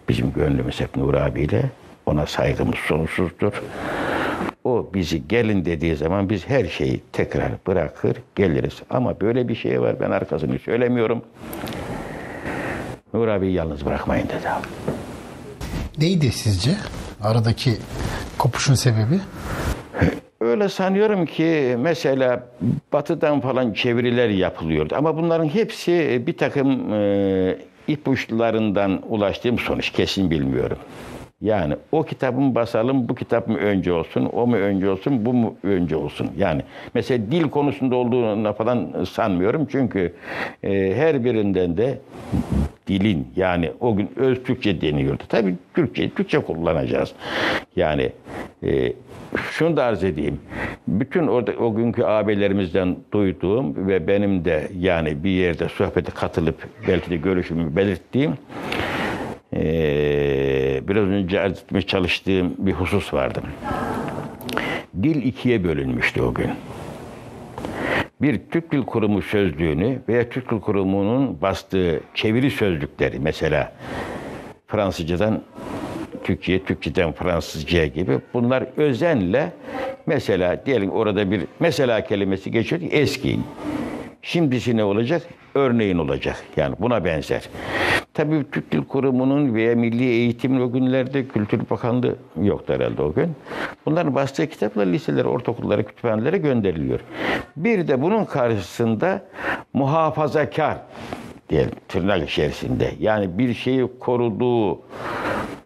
[0.08, 1.62] Bizim gönlümüz hep Nur abiyle
[2.06, 3.62] ona saygımız sonsuzdur.
[4.64, 8.82] O bizi gelin dediği zaman biz her şeyi tekrar bırakır geliriz.
[8.90, 11.22] Ama böyle bir şey var ben arkasını söylemiyorum.
[13.14, 14.48] Nur abiyi yalnız bırakmayın dedi.
[15.98, 16.70] Neydi sizce
[17.22, 17.76] aradaki
[18.38, 19.20] kopuşun sebebi?
[20.40, 22.42] Öyle sanıyorum ki mesela
[22.92, 24.94] batıdan falan çeviriler yapılıyordu.
[24.96, 27.56] Ama bunların hepsi bir takım e,
[27.88, 30.78] ipuçlarından ulaştığım sonuç kesin bilmiyorum.
[31.40, 35.54] Yani o kitabımı basalım, bu kitap mı önce olsun, o mu önce olsun, bu mu
[35.62, 36.30] önce olsun.
[36.38, 36.62] Yani
[36.94, 39.66] mesela dil konusunda olduğuna falan sanmıyorum.
[39.70, 40.14] Çünkü
[40.62, 41.98] e, her birinden de
[42.88, 45.22] dilin yani o gün öz Türkçe deniyordu.
[45.28, 47.12] Tabii Türkçe, Türkçe kullanacağız.
[47.76, 48.12] Yani
[48.66, 48.92] e,
[49.50, 50.40] şunu da arz edeyim.
[50.88, 57.10] Bütün orada o günkü ağabeylerimizden duyduğum ve benim de yani bir yerde sohbete katılıp belki
[57.10, 58.32] de görüşümü belirttiğim
[59.52, 63.42] eee, biraz önce arz etmeye çalıştığım bir husus vardı.
[65.02, 66.50] Dil ikiye bölünmüştü o gün.
[68.22, 73.72] Bir Türk Dil Kurumu sözlüğünü veya Türk Dil Kurumu'nun bastığı çeviri sözlükleri mesela
[74.66, 75.42] Fransızcadan
[76.24, 79.52] Türkçe'ye, Türkçeden Fransızca'ya gibi bunlar özenle
[80.06, 83.38] mesela diyelim orada bir mesela kelimesi geçiyor ki eski.
[84.22, 85.22] Şimdisi ne olacak?
[85.54, 86.44] Örneğin olacak.
[86.56, 87.48] Yani buna benzer.
[88.18, 93.32] Tabii Türk Dil Kurumu'nun veya Milli Eğitim o günlerde Kültür Bakanlığı yoktu herhalde o gün.
[93.86, 97.00] Bunların bastığı kitaplar liselere, ortaokullara, kütüphanelere gönderiliyor.
[97.56, 99.22] Bir de bunun karşısında
[99.72, 100.78] muhafazakar
[101.48, 102.90] diyelim tırnak içerisinde.
[103.00, 104.80] Yani bir şeyi koruduğu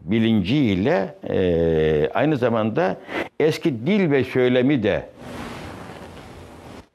[0.01, 2.97] bilinciyle e, aynı zamanda
[3.41, 5.09] eski dil ve söylemi de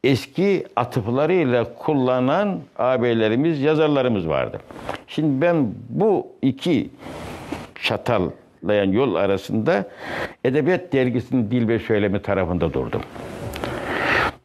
[0.03, 4.59] eski atıflarıyla kullanan ağabeylerimiz, yazarlarımız vardı.
[5.07, 6.89] Şimdi ben bu iki
[7.81, 9.85] çatallayan yol arasında
[10.43, 13.01] Edebiyat Dergisi'nin dil ve söylemi tarafında durdum.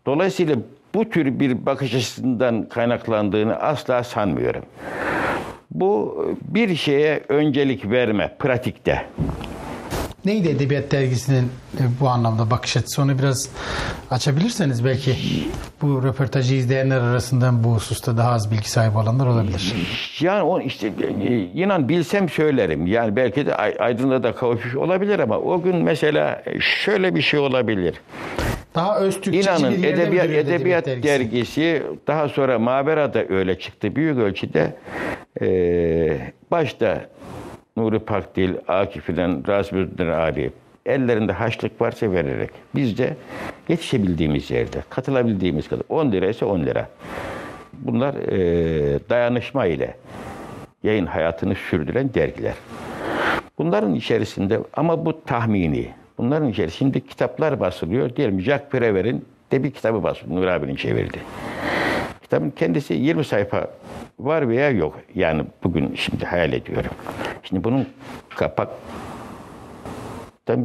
[0.06, 0.56] Dolayısıyla
[0.94, 4.62] bu tür bir bakış açısından kaynaklandığını asla sanmıyorum.
[5.70, 9.04] Bu bir şeye öncelik verme pratikte.
[10.24, 11.44] Neydi Edebiyat Dergisi'nin
[11.78, 13.02] e, bu anlamda bakış açısı?
[13.02, 13.48] Onu biraz
[14.10, 15.14] açabilirseniz belki
[15.82, 19.74] bu röportajı izleyenler arasından bu hususta daha az bilgi sahibi olanlar olabilir.
[20.20, 20.92] Yani o işte
[21.28, 22.86] e, inan bilsem söylerim.
[22.86, 27.40] Yani belki de Ay- Aydın'da da kavuşmuş olabilir ama o gün mesela şöyle bir şey
[27.40, 27.94] olabilir.
[28.74, 31.08] Daha öz Türkçeci İnanın bir edebiyat, duruyor edebiyat Dergisi?
[31.08, 33.96] dergisi daha sonra Mabera'da öyle çıktı.
[33.96, 34.76] Büyük ölçüde
[35.42, 35.46] e,
[36.50, 37.00] başta
[37.76, 40.50] Nuri Pakdil, Akif İlhan, Rasmuddin abi
[40.86, 43.16] ellerinde haçlık varsa vererek biz de
[43.68, 46.88] yetişebildiğimiz yerde katılabildiğimiz kadar 10 lira ise 10 lira.
[47.72, 49.96] Bunlar e, dayanışma ile
[50.82, 52.54] yayın hayatını sürdüren dergiler.
[53.58, 55.88] Bunların içerisinde ama bu tahmini.
[56.18, 58.16] Bunların içerisinde kitaplar basılıyor.
[58.16, 60.40] Diyelim Jack Prever'in de bir kitabı basılıyor.
[60.40, 61.18] Nur abinin çevirdi.
[62.32, 63.70] Kitabın kendisi 20 sayfa
[64.18, 64.98] var veya yok.
[65.14, 66.90] Yani bugün şimdi hayal ediyorum.
[67.42, 67.88] Şimdi bunun
[68.28, 68.76] kapaktan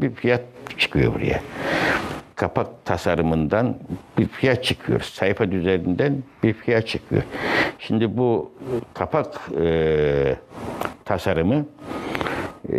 [0.02, 0.42] bir fiyat
[0.78, 1.42] çıkıyor buraya.
[2.36, 3.78] Kapak tasarımından
[4.18, 5.02] bir fiyat çıkıyor.
[5.02, 7.24] Sayfa üzerinden bir fiyat çıkıyor.
[7.80, 8.52] Şimdi bu
[8.94, 10.36] kapak e,
[11.06, 11.66] tasarımı
[12.74, 12.78] e,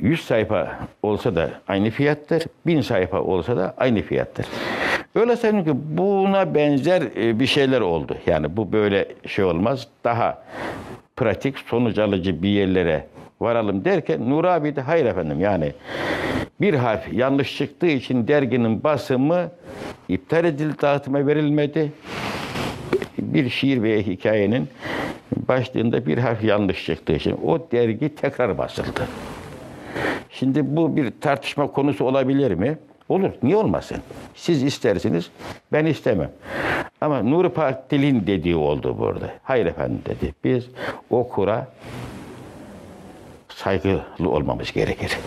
[0.00, 4.46] 100 sayfa olsa da aynı fiyattır, 1000 sayfa olsa da aynı fiyattır.
[5.14, 8.16] Öyle sanıyorum ki buna benzer e, bir şeyler oldu.
[8.26, 9.88] Yani bu böyle şey olmaz.
[10.04, 10.42] Daha
[11.16, 13.06] pratik, sonuç alıcı bir yerlere
[13.40, 15.72] varalım derken Nur abi de hayır efendim yani
[16.60, 19.50] bir harf yanlış çıktığı için derginin basımı
[20.08, 21.92] iptal edildi, dağıtıma verilmedi.
[23.18, 24.68] Bir şiir veya hikayenin
[25.48, 29.08] başlığında bir harf yanlış çıktığı için o dergi tekrar basıldı.
[30.30, 32.78] Şimdi bu bir tartışma konusu olabilir mi?
[33.12, 33.30] Olur.
[33.42, 33.98] Niye olmasın?
[34.34, 35.30] Siz istersiniz,
[35.72, 36.30] ben istemem.
[37.00, 39.30] Ama Nuri Pakdil'in dediği oldu burada.
[39.42, 40.34] Hayır efendim dedi.
[40.44, 40.68] Biz
[41.10, 41.68] o kura
[43.48, 45.18] saygılı olmamız gerekir.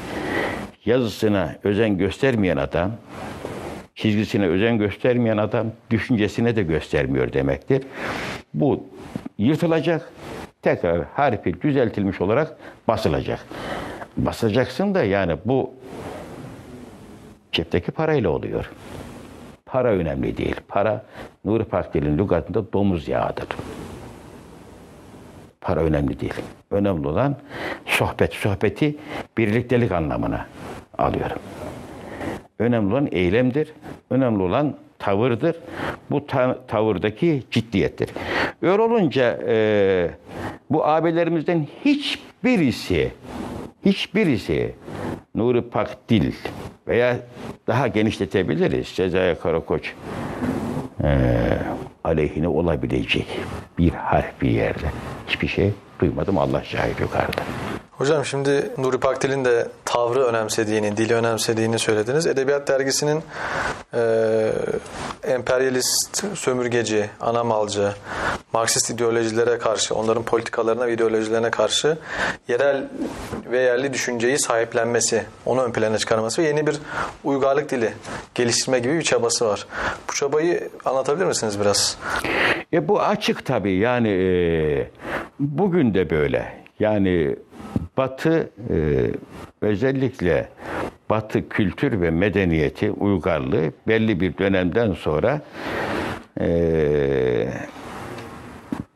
[0.85, 2.91] Yazısına özen göstermeyen adam,
[3.95, 7.83] çizgisine özen göstermeyen adam, düşüncesine de göstermiyor demektir.
[8.53, 8.83] Bu
[9.37, 10.11] yırtılacak,
[10.61, 13.39] tekrar harfi düzeltilmiş olarak basılacak.
[14.17, 15.73] Basacaksın da yani bu
[17.55, 18.71] cepteki parayla oluyor.
[19.65, 20.55] Para önemli değil.
[20.67, 21.05] Para
[21.45, 23.47] Nuri Pakdil'in lügatında domuz yağıdır.
[25.61, 26.33] Para önemli değil.
[26.71, 27.35] Önemli olan
[27.85, 28.33] sohbet.
[28.33, 28.95] Sohbeti
[29.37, 30.45] birliktelik anlamına
[30.97, 31.37] alıyorum.
[32.59, 33.73] Önemli olan eylemdir.
[34.09, 35.55] Önemli olan tavırdır.
[36.11, 38.09] Bu ta- tavırdaki ciddiyettir.
[38.61, 40.09] Öyle olunca e,
[40.69, 43.11] bu abilerimizden hiçbirisi
[43.85, 44.75] hiçbirisi
[45.35, 46.31] Nuri Pakdil
[46.87, 47.17] veya
[47.67, 49.93] daha genişletebiliriz Sezai Karakoç
[51.03, 51.17] e,
[52.03, 53.27] aleyhine olabilecek
[53.77, 54.85] bir harf bir yerde.
[55.27, 57.41] Hiçbir şey duymadım Allah şahit yukarıda.
[57.97, 62.27] Hocam şimdi Nuri Pakdil'in de tavrı önemsediğini, dili önemsediğini söylediniz.
[62.27, 63.23] Edebiyat dergisinin
[63.93, 64.51] e,
[65.23, 67.91] emperyalist, sömürgeci, anamalcı,
[68.53, 71.97] Marksist ideolojilere karşı, onların politikalarına ve ideolojilerine karşı
[72.47, 72.83] yerel
[73.51, 76.77] ve yerli düşünceyi sahiplenmesi, onu ön plana çıkarması ve yeni bir
[77.23, 77.93] uygarlık dili
[78.35, 79.67] geliştirme gibi bir çabası var.
[80.09, 81.97] Bu çabayı anlatabilir misiniz biraz?
[82.73, 84.91] E bu açık tabii yani e,
[85.39, 86.64] bugün de böyle.
[86.79, 87.35] Yani
[87.97, 88.75] Batı e,
[89.61, 90.49] özellikle
[91.09, 95.41] Batı kültür ve medeniyeti, uygarlığı belli bir dönemden sonra
[96.41, 97.47] e,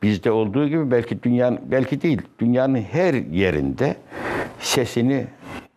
[0.02, 3.96] bizde olduğu gibi belki dünyanın belki değil dünyanın her yerinde
[4.60, 5.24] sesini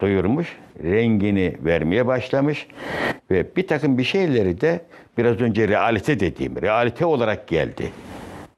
[0.02, 2.68] duyurmuş, rengini vermeye başlamış
[3.32, 4.82] ve bir takım bir şeyleri de
[5.18, 7.92] biraz önce realite dediğim realite olarak geldi.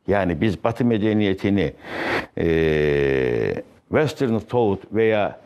[0.08, 1.74] Yani biz Batı medeniyetini
[2.38, 2.46] e,
[3.90, 5.40] Western Thought veya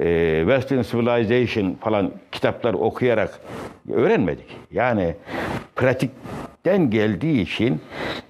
[0.00, 3.40] e, Western Civilization falan kitaplar okuyarak
[3.92, 4.56] öğrenmedik.
[4.72, 5.14] Yani
[5.76, 7.80] pratikten geldiği için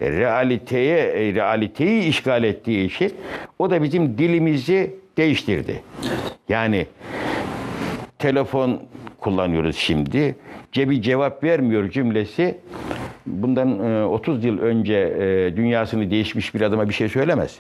[0.01, 3.15] realiteye e, realiteyi işgal ettiği için
[3.59, 5.83] o da bizim dilimizi değiştirdi.
[6.49, 6.87] Yani
[8.19, 8.83] telefon
[9.21, 10.37] kullanıyoruz şimdi.
[10.73, 12.59] Cebi cevap vermiyor cümlesi
[13.27, 17.59] bundan e, 30 yıl önce e, dünyasını değişmiş bir adama bir şey söylemez.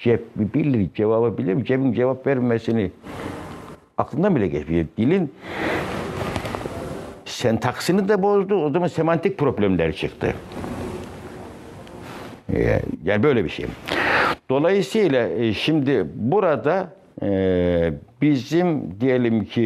[0.00, 1.64] Cep bilir, cevabı bilir.
[1.64, 2.90] Cebin cevap vermesini
[3.98, 4.86] aklından bile geçmiyor.
[4.98, 5.32] Dilin
[7.24, 8.64] sentaksini de bozdu.
[8.64, 10.34] O zaman semantik problemler çıktı.
[12.52, 13.66] Ee, Yani böyle bir şey.
[14.50, 19.60] Dolayısıyla e, şimdi burada e, bizim diyelim ki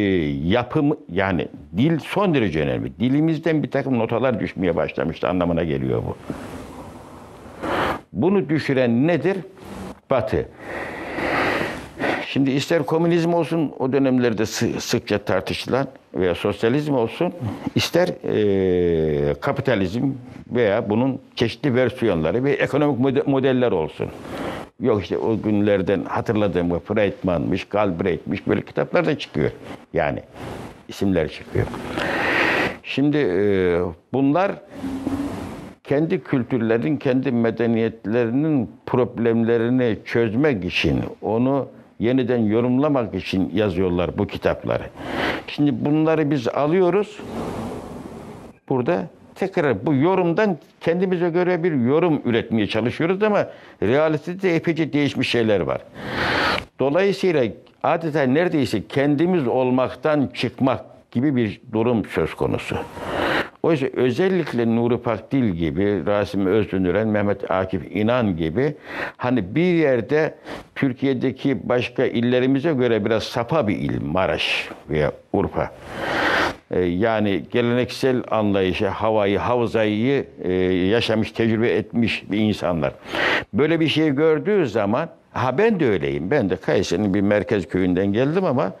[0.45, 2.99] yapım yani dil son derece önemli.
[2.99, 6.17] Dilimizden bir takım notalar düşmeye başlamıştı anlamına geliyor bu.
[8.13, 9.37] Bunu düşüren nedir?
[10.09, 10.45] Batı.
[12.27, 17.33] Şimdi ister komünizm olsun o dönemlerde sı- sıkça tartışılan veya sosyalizm olsun
[17.75, 20.11] ister eee, kapitalizm
[20.51, 24.07] veya bunun çeşitli versiyonları ve ekonomik mode- modeller olsun.
[24.83, 29.51] Yok işte o günlerden hatırladığım bu Friedman'mış, Galbraith'miş böyle kitaplar da çıkıyor.
[29.93, 30.19] Yani
[30.87, 31.65] isimler çıkıyor.
[32.83, 33.79] Şimdi eee,
[34.13, 34.51] bunlar
[35.83, 41.67] kendi kültürlerin, kendi medeniyetlerinin problemlerini çözmek için, onu
[41.99, 44.83] yeniden yorumlamak için yazıyorlar bu kitapları.
[45.47, 47.19] Şimdi bunları biz alıyoruz.
[48.69, 53.47] Burada tekrar bu yorumdan kendimize göre bir yorum üretmeye çalışıyoruz ama
[53.83, 55.81] realitede epeyce değişmiş şeyler var.
[56.79, 57.45] Dolayısıyla
[57.83, 62.77] adeta neredeyse kendimiz olmaktan çıkmak gibi bir durum söz konusu.
[63.63, 68.75] Oysa özellikle Nuri Pakdil gibi, Rasim Özdönüren, Mehmet Akif İnan gibi
[69.17, 70.35] hani bir yerde
[70.75, 75.71] Türkiye'deki başka illerimize göre biraz sapa bir il Maraş veya Urfa.
[76.73, 82.93] Ee, Yani geleneksel anlayışı, havayı, havzayı e, yaşamış, tecrübe etmiş bir insanlar.
[83.53, 86.31] Böyle bir şey gördüğü zaman Ha ben de öyleyim.
[86.31, 88.71] Ben de Kayseri'nin bir merkez köyünden geldim ama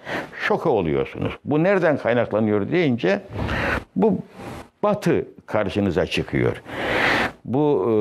[0.47, 1.33] şoka oluyorsunuz.
[1.45, 3.19] Bu nereden kaynaklanıyor deyince
[3.95, 4.17] bu
[4.83, 6.61] Batı karşınıza çıkıyor.
[7.45, 7.91] Bu e,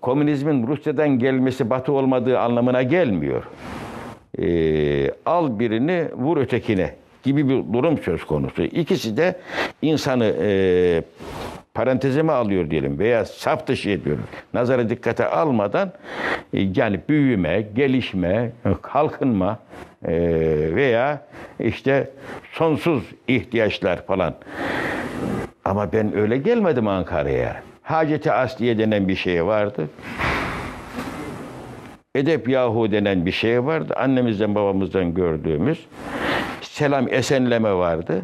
[0.00, 3.42] komünizmin Rusya'dan gelmesi Batı olmadığı anlamına gelmiyor.
[4.38, 6.94] E, al birini vur ötekine
[7.26, 8.62] gibi bir durum söz konusu.
[8.62, 9.36] İkisi de
[9.82, 11.02] insanı e,
[11.74, 14.16] parantezime alıyor diyelim veya saf dışı ediyor.
[14.54, 15.92] Nazara dikkate almadan
[16.52, 19.58] e, yani büyüme, gelişme, kalkınma
[20.04, 20.12] e,
[20.74, 21.20] veya
[21.60, 22.10] işte
[22.52, 24.34] sonsuz ihtiyaçlar falan.
[25.64, 27.62] Ama ben öyle gelmedim Ankara'ya.
[27.82, 29.88] Haceti Asliye denen bir şey vardı.
[32.14, 33.94] Edep Yahu denen bir şey vardı.
[33.96, 35.86] Annemizden babamızdan gördüğümüz.
[36.62, 38.22] Selam esenleme vardı.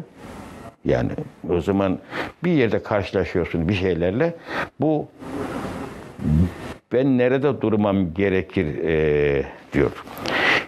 [0.85, 1.11] Yani
[1.49, 1.99] o zaman
[2.43, 4.33] bir yerde karşılaşıyorsun bir şeylerle.
[4.79, 5.07] Bu
[6.93, 9.91] ben nerede durmam gerekir e, diyor.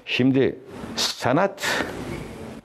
[0.06, 0.56] Şimdi
[0.96, 1.86] sanat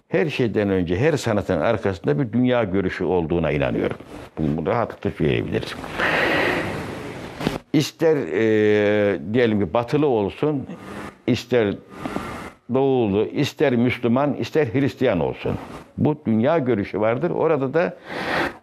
[0.09, 3.97] her şeyden önce her sanatın arkasında bir dünya görüşü olduğuna inanıyorum.
[4.39, 5.75] Bunu rahatlıkla söyleyebiliriz.
[7.73, 10.67] İster e, diyelim ki batılı olsun,
[11.27, 11.75] ister
[12.75, 15.53] doğulu, ister Müslüman, ister Hristiyan olsun.
[15.99, 17.31] Bu dünya görüşü vardır.
[17.31, 17.97] Orada da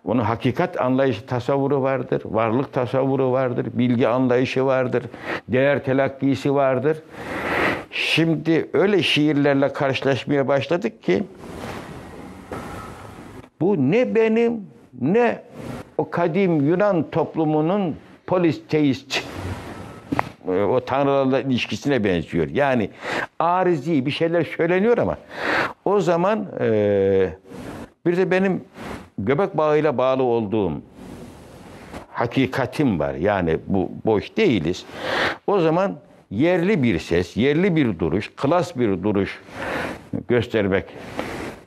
[0.05, 2.21] onun hakikat anlayışı, tasavvuru vardır.
[2.25, 3.67] Varlık tasavvuru vardır.
[3.73, 5.03] Bilgi anlayışı vardır.
[5.47, 6.97] Değer telakkisi vardır.
[7.91, 11.23] Şimdi öyle şiirlerle karşılaşmaya başladık ki
[13.61, 14.53] bu ne benim
[15.01, 15.41] ne
[15.97, 17.95] o kadim Yunan toplumunun
[18.27, 19.23] polisteist
[20.47, 22.47] o tanrılarla ilişkisine benziyor.
[22.47, 22.89] Yani
[23.39, 25.17] arizi bir şeyler söyleniyor ama
[25.85, 27.29] o zaman e,
[28.05, 28.63] bir de benim
[29.17, 30.71] göbek bağıyla bağlı olduğum
[32.11, 33.13] hakikatim var.
[33.13, 34.85] Yani bu boş değiliz.
[35.47, 35.95] O zaman
[36.31, 39.39] yerli bir ses, yerli bir duruş, klas bir duruş
[40.27, 40.85] göstermek,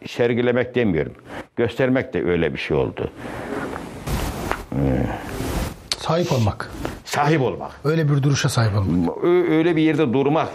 [0.06, 1.12] sergilemek demiyorum.
[1.56, 3.10] Göstermek de öyle bir şey oldu.
[5.98, 6.70] Sahip olmak.
[7.10, 7.70] Sahip olmak.
[7.84, 9.24] Öyle bir duruşa sahip olmak.
[9.24, 10.48] Öyle bir yerde durmak.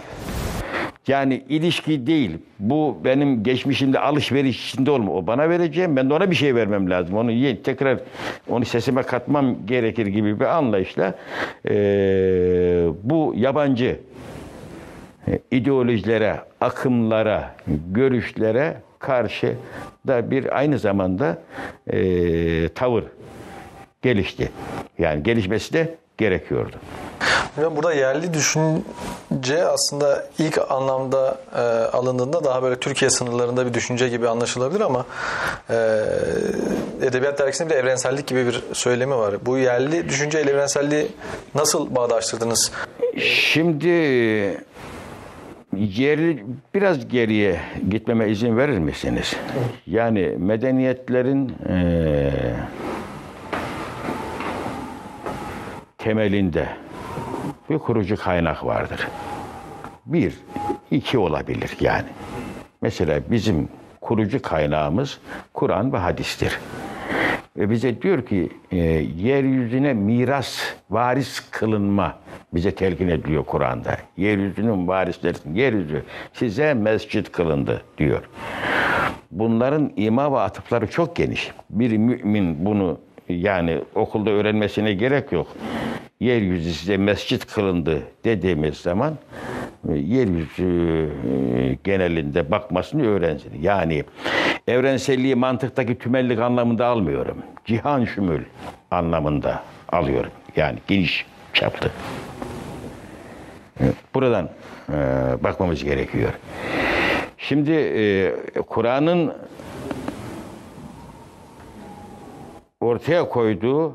[1.08, 2.38] Yani ilişki değil.
[2.58, 5.12] Bu benim geçmişimde alışveriş içinde olma.
[5.12, 5.96] O bana vereceğim.
[5.96, 7.16] Ben de ona bir şey vermem lazım.
[7.16, 7.98] Onu ye- tekrar
[8.48, 11.14] onu sesime katmam gerekir gibi bir anlayışla
[11.70, 11.72] eee,
[13.02, 14.00] bu yabancı
[15.28, 17.54] e, ideolojilere, akımlara,
[17.92, 19.54] görüşlere karşı
[20.06, 21.38] da bir aynı zamanda
[21.92, 23.04] eee, tavır
[24.02, 24.50] gelişti.
[24.98, 26.76] Yani gelişmesi de gerekiyordu.
[27.56, 31.60] Hocam burada yerli düşünce aslında ilk anlamda e,
[31.96, 35.04] alındığında daha böyle Türkiye sınırlarında bir düşünce gibi anlaşılabilir ama
[35.70, 35.74] e,
[37.02, 39.34] Edebiyat Dergisi'nde bir evrensellik gibi bir söylemi var.
[39.46, 41.06] Bu yerli düşünce ile evrenselliği
[41.54, 42.72] nasıl bağdaştırdınız?
[43.20, 43.88] Şimdi
[45.96, 46.44] geri,
[46.74, 47.60] biraz geriye
[47.90, 49.32] gitmeme izin verir misiniz?
[49.86, 52.54] Yani medeniyetlerin eee,
[56.06, 56.68] temelinde
[57.70, 59.08] bir kurucu kaynak vardır.
[60.06, 60.34] Bir,
[60.90, 62.06] iki olabilir yani.
[62.82, 63.68] Mesela bizim
[64.00, 65.18] kurucu kaynağımız
[65.54, 66.58] Kur'an ve hadistir.
[67.56, 68.76] Ve bize diyor ki e,
[69.16, 70.58] yeryüzüne miras,
[70.90, 72.18] varis kılınma
[72.54, 73.96] bize telkin ediliyor Kur'an'da.
[74.16, 76.02] Yeryüzünün varisleri, yeryüzü
[76.32, 78.22] size mescit kılındı diyor.
[79.30, 81.52] Bunların ima ve atıfları çok geniş.
[81.70, 82.98] Bir mümin bunu
[83.28, 85.46] yani okulda öğrenmesine gerek yok.
[86.20, 89.18] Yeryüzü size mescit kılındı dediğimiz zaman
[89.88, 91.10] e, yeryüzü
[91.58, 93.62] e, genelinde bakmasını öğrensin.
[93.62, 94.04] Yani
[94.68, 97.38] evrenselliği mantıktaki tümellik anlamında almıyorum.
[97.64, 98.42] Cihan şümül
[98.90, 100.30] anlamında alıyorum.
[100.56, 101.90] Yani geniş çaplı.
[104.14, 104.50] Buradan
[104.88, 104.94] e,
[105.44, 106.30] bakmamız gerekiyor.
[107.38, 107.72] Şimdi
[108.66, 109.32] Kur'an'ın
[112.80, 113.94] ortaya koyduğu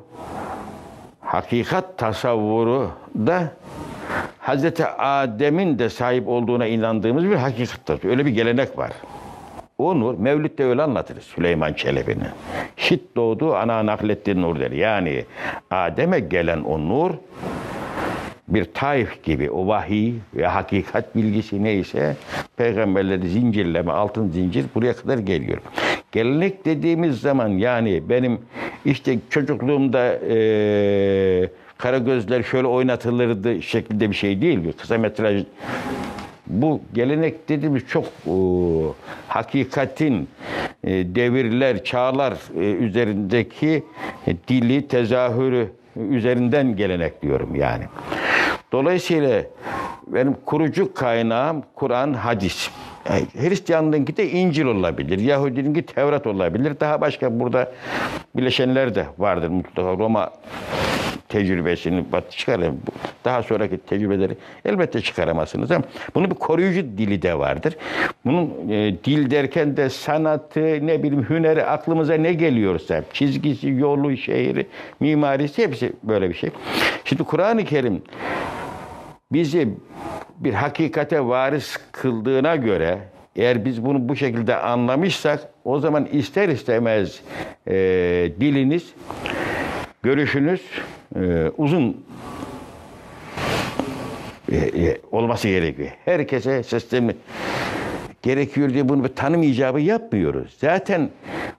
[1.20, 3.52] hakikat tasavvuru da
[4.40, 8.10] Hazreti Adem'in de sahip olduğuna inandığımız bir hakikattir.
[8.10, 8.92] Öyle bir gelenek var.
[9.78, 12.28] O nur, Mevlüt'te öyle anlatırız Süleyman Çelebi'nin.
[12.78, 14.72] Şit doğdu, ana naklettiği nur der.
[14.72, 15.26] Yani
[15.72, 17.12] Adem'e gelen o nur,
[18.48, 22.16] bir taif gibi o vahiy ve hakikat bilgisi neyse
[22.58, 25.62] peygamberleri zincirleme altın zincir buraya kadar geliyor.
[26.12, 28.39] Gelenek dediğimiz zaman yani benim
[28.86, 34.64] işte çocukluğumda eee kara gözler şöyle oynatılırdı şeklinde bir şey değil.
[34.64, 35.44] Bir kısa metraj
[36.48, 38.36] bu gelenek dediğimiz çok e,
[39.28, 40.30] hakikatin
[40.84, 43.84] e, devirler, çağlar e, üzerindeki
[44.28, 45.68] e, dili, tezahürü
[46.10, 47.84] üzerinden gelenek diyorum yani.
[48.72, 49.43] Dolayısıyla
[50.07, 52.69] benim kurucu kaynağım Kur'an, hadis.
[53.09, 56.80] Yani Hristiyanlığınki de İncil olabilir, Yahudininki Tevrat olabilir.
[56.80, 57.72] Daha başka burada
[58.36, 59.97] bileşenler de vardır mutlaka.
[59.97, 60.32] Roma
[61.32, 62.80] tecrübesini çıkarın.
[63.26, 65.84] Daha sonraki tecrübeleri elbette çıkaramazsınız ama
[66.15, 67.78] bunun bir koruyucu dili de vardır.
[68.26, 74.67] Bunun e, dil derken de sanatı, ne bileyim hüneri, aklımıza ne geliyorsa, çizgisi, yolu, şehri,
[74.99, 76.49] mimarisi hepsi böyle bir şey.
[77.05, 78.01] Şimdi Kur'an-ı Kerim
[79.32, 79.68] bizi
[80.40, 83.00] bir hakikate varis kıldığına göre
[83.36, 87.22] eğer biz bunu bu şekilde anlamışsak o zaman ister istemez
[87.68, 87.74] e,
[88.40, 88.94] diliniz,
[90.04, 90.62] görüşünüz
[91.16, 92.06] e, uzun
[94.52, 95.90] e, e, olması gerekiyor.
[96.06, 97.16] Herkese sistemi
[98.22, 100.58] gerekiyor diye bunu bir tanım icabı yapmıyoruz.
[100.62, 101.10] Zaten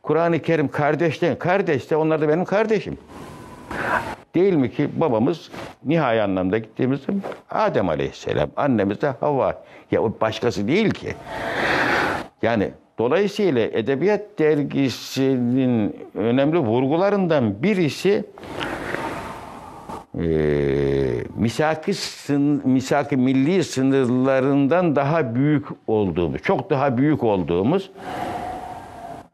[0.03, 2.99] Kur'an-ı Kerim kardeşten, kardeş de onlar da benim kardeşim.
[4.35, 5.51] Değil mi ki babamız
[5.85, 7.13] nihai anlamda gittiğimizde
[7.51, 9.63] Adem Aleyhisselam, annemiz de Havva.
[9.91, 11.15] Ya o başkası değil ki.
[12.43, 18.25] Yani dolayısıyla Edebiyat Dergisi'nin önemli vurgularından birisi
[20.19, 20.25] e,
[21.37, 27.91] misaki, sın, misaki milli sınırlarından daha büyük olduğumuz, çok daha büyük olduğumuz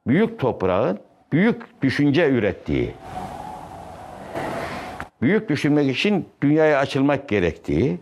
[0.07, 0.99] büyük toprağın
[1.33, 2.95] büyük düşünce ürettiği,
[5.23, 7.99] büyük düşünmek için dünyaya açılmak gerektiği,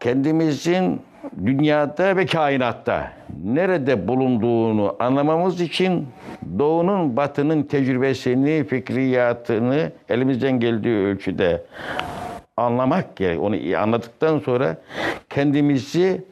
[0.00, 1.00] kendimizin
[1.46, 3.12] dünyada ve kainatta
[3.44, 6.08] nerede bulunduğunu anlamamız için
[6.58, 11.62] doğunun batının tecrübesini, fikriyatını elimizden geldiği ölçüde
[12.56, 13.40] anlamak gerek.
[13.40, 14.76] Onu anladıktan sonra
[15.30, 16.24] kendimizi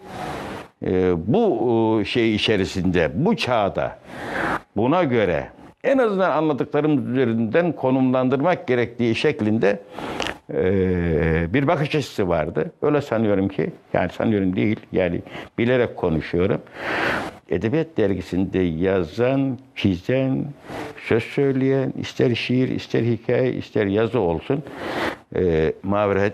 [0.86, 3.98] e, bu e, şey içerisinde, bu çağda
[4.76, 5.48] buna göre
[5.84, 9.80] en azından anladıklarımız üzerinden konumlandırmak gerektiği şeklinde
[11.54, 12.72] bir bakış açısı vardı.
[12.82, 15.22] Öyle sanıyorum ki, yani sanıyorum değil, yani
[15.58, 16.60] bilerek konuşuyorum.
[17.50, 20.44] Edebiyat dergisinde yazan, çizen,
[21.06, 24.62] söz söyleyen, ister şiir, ister hikaye, ister yazı olsun,
[25.36, 25.72] e,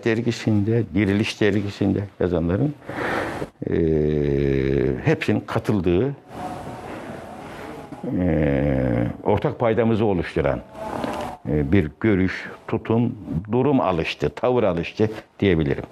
[0.04, 2.74] dergisinde, Diriliş dergisinde yazanların
[5.04, 6.16] hepsinin katıldığı
[9.22, 10.60] ortak paydamızı oluşturan
[11.48, 13.14] e, bir görüş, tutum,
[13.52, 15.84] durum alıştı, tavır alıştı diyebilirim.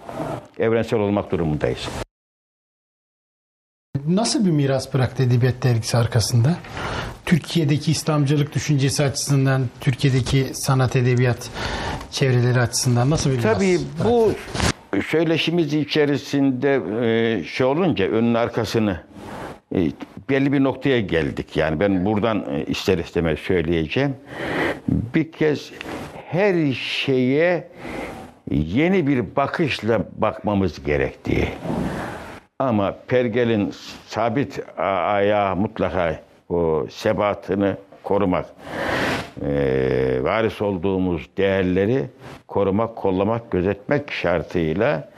[0.58, 1.88] Evrensel olmak durumundayız.
[4.06, 6.56] Nasıl bir miras bıraktı Edebiyat Dergisi arkasında?
[7.26, 11.50] Türkiye'deki İslamcılık düşüncesi açısından, Türkiye'deki sanat edebiyat
[12.10, 14.04] çevreleri açısından nasıl bir miras Tabii bıraktı?
[14.04, 14.32] bu
[15.02, 19.00] söyleşimiz içerisinde e, şey olunca önün arkasını
[19.74, 19.78] e,
[20.30, 21.56] belli bir noktaya geldik.
[21.56, 24.14] Yani ben buradan e, ister istemez söyleyeceğim.
[24.88, 25.72] Bir kez
[26.26, 27.68] her şeye
[28.50, 31.48] yeni bir bakışla bakmamız gerektiği.
[32.58, 33.72] Ama pergelin
[34.06, 38.46] sabit ayağı mutlaka o sebatını korumak
[39.42, 42.04] e, varis olduğumuz değerleri
[42.48, 45.10] korumak, kollamak, gözetmek şartıyla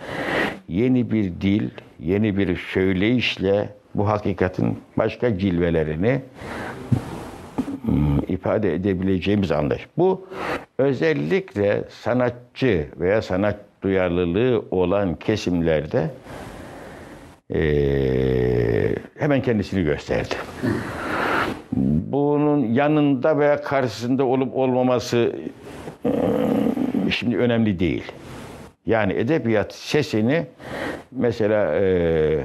[0.68, 1.70] yeni bir dil,
[2.00, 3.68] yeni bir söyleyişle
[3.98, 6.20] bu hakikatin başka cilvelerini
[7.84, 9.86] hmm, ifade edebileceğimiz anlayış.
[9.98, 10.26] Bu
[10.78, 16.10] özellikle sanatçı veya sanat duyarlılığı olan kesimlerde
[17.50, 20.34] eee, hemen kendisini gösterdi.
[22.12, 25.32] Bunun yanında veya karşısında olup olmaması
[26.04, 26.10] eee,
[27.10, 28.04] şimdi önemli değil.
[28.86, 30.46] Yani edebiyat sesini
[31.12, 32.44] mesela eee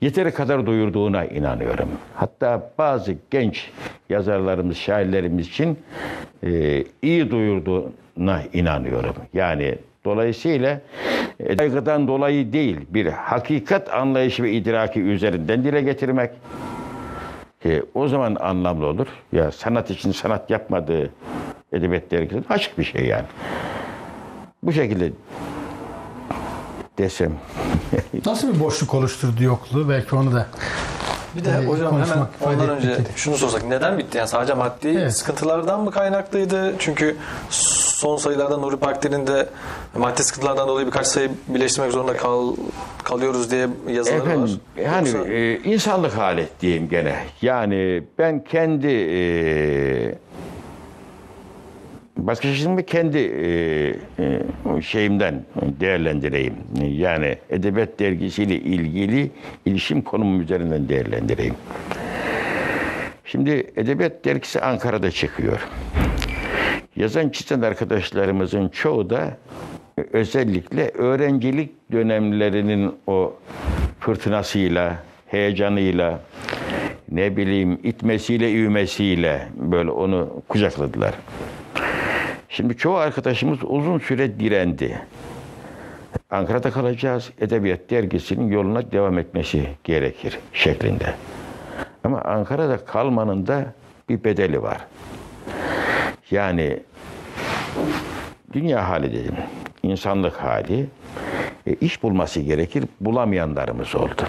[0.00, 1.88] yeteri kadar duyurduğuna inanıyorum.
[2.14, 3.70] Hatta bazı genç
[4.08, 5.78] yazarlarımız, şairlerimiz için
[6.42, 9.14] e, iyi duyurduğuna inanıyorum.
[9.34, 9.74] Yani
[10.04, 10.80] dolayısıyla
[11.40, 11.58] e,
[12.08, 16.30] dolayı değil, bir hakikat anlayışı ve idraki üzerinden dile getirmek.
[17.64, 19.06] E, o zaman anlamlı olur.
[19.32, 21.10] Ya sanat için sanat yapmadığı
[21.72, 23.26] edebiyat dergisi açık bir şey yani.
[24.62, 25.10] Bu şekilde
[26.98, 27.32] desem
[28.26, 29.88] Nasıl bir boşluk oluşturdu yokluğu?
[29.88, 30.46] Belki onu da
[31.36, 33.08] Bir de Ee, hocam hemen ondan etmek önce gerekiyor.
[33.16, 34.18] şunu sorsak neden bitti?
[34.18, 35.12] Yani sadece maddi Evet.
[35.16, 36.74] sıkıntılardan mı kaynaklıydı?
[36.78, 37.16] Çünkü
[37.50, 39.48] son sayılarda Nuri Pakdil'in de
[39.98, 42.56] maddi sıkıntılardan dolayı birkaç sayı birleştirmek zorunda kal,
[43.04, 44.50] kalıyoruz diye yazıları Efendim, var.
[44.84, 47.16] yani Yoksa- e, insanlık hali diyeyim gene.
[47.42, 49.18] Yani ben kendi e,
[52.26, 53.48] başka şimdi kendi e,
[54.18, 55.44] e, şeyimden
[55.80, 56.54] değerlendireyim.
[56.82, 59.30] Yani edebiyat dergisiyle ilgili
[59.66, 61.54] ilişim konumum üzerinden değerlendireyim.
[63.24, 65.68] Şimdi edebiyat dergisi Ankara'da çıkıyor.
[66.96, 69.36] Yazan çizen arkadaşlarımızın çoğu da
[70.12, 73.34] özellikle öğrencilik dönemlerinin o
[74.00, 76.20] fırtınasıyla, heyecanıyla,
[77.10, 81.14] ne bileyim itmesiyle, ivmesiyle böyle onu kucakladılar.
[82.50, 85.02] Şimdi çoğu arkadaşımız uzun süre direndi.
[86.30, 91.14] Ankara'da kalacağız, Edebiyat Dergisi'nin yoluna devam etmesi gerekir şeklinde.
[92.04, 93.74] Ama Ankara'da kalmanın da
[94.08, 94.86] bir bedeli var.
[96.30, 96.80] Yani
[98.52, 99.36] dünya hali dedim,
[99.82, 100.86] insanlık hali,
[101.66, 104.22] e, iş bulması gerekir, bulamayanlarımız oldu.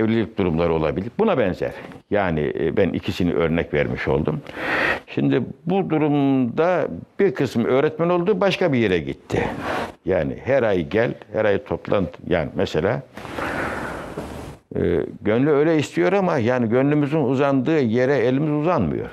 [0.00, 1.10] Evlilik durumları olabilir.
[1.18, 1.72] Buna benzer.
[2.10, 4.40] Yani e, ben ikisini örnek vermiş oldum.
[5.06, 6.88] Şimdi bu durumda
[7.18, 9.48] bir kısmı öğretmen oldu, başka bir yere gitti.
[10.04, 12.18] Yani her ay gel, her ay toplantı.
[12.28, 13.02] Yani mesela
[14.76, 14.80] e,
[15.22, 19.10] gönlü öyle istiyor ama yani gönlümüzün uzandığı yere elimiz uzanmıyor.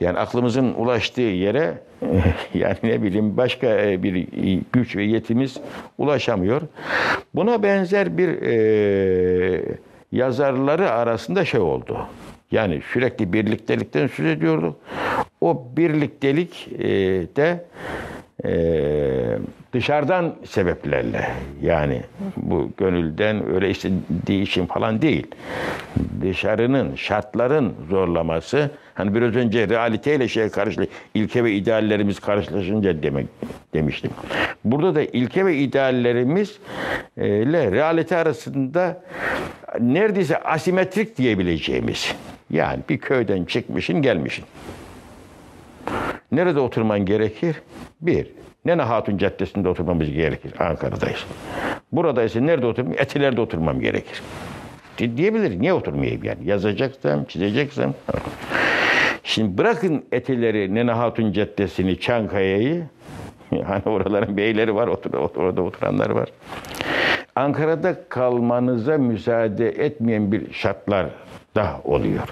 [0.00, 1.78] Yani aklımızın ulaştığı yere
[2.54, 4.26] yani ne bileyim başka e, bir
[4.72, 5.56] güç ve yetimiz
[5.98, 6.62] ulaşamıyor.
[7.34, 9.62] Buna benzer bir e,
[10.12, 11.98] yazarları arasında şey oldu.
[12.50, 14.76] Yani sürekli birliktelikten söz ediyorduk.
[15.40, 16.88] O birliktelik e,
[17.36, 17.64] de
[18.44, 19.38] e,
[19.72, 21.30] dışarıdan sebeplerle
[21.62, 22.02] yani
[22.36, 25.26] bu gönülden öyle istediği için falan değil.
[26.20, 33.26] Dışarının, şartların zorlaması hani biraz önce realiteyle şey karşı ilke ve ideallerimiz karşılaşınca demek
[33.74, 34.10] demiştim.
[34.64, 36.58] Burada da ilke ve ideallerimiz
[37.16, 37.28] e,
[37.70, 39.02] realite arasında
[39.80, 42.14] neredeyse asimetrik diyebileceğimiz
[42.50, 44.44] yani bir köyden çıkmışın gelmişin.
[46.32, 47.56] Nerede oturman gerekir?
[48.02, 48.26] Bir,
[48.64, 50.52] Nene Hatun Caddesi'nde oturmamız gerekir.
[50.58, 51.24] Ankara'dayız.
[51.92, 52.92] Burada ise nerede oturmam?
[52.98, 54.22] Etiler'de oturmam gerekir.
[54.98, 55.60] Di- Diyebilir.
[55.60, 56.38] Niye oturmayayım yani?
[56.48, 57.94] Yazacaksam, çizeceksem.
[59.24, 62.82] Şimdi bırakın Etiler'i, Nene Hatun Caddesi'ni, Çankaya'yı.
[63.66, 66.28] Hani oraların beyleri var, otur, otur- orada oturanlar var.
[67.36, 71.06] Ankara'da kalmanıza müsaade etmeyen bir şartlar
[71.56, 72.22] da oluyor.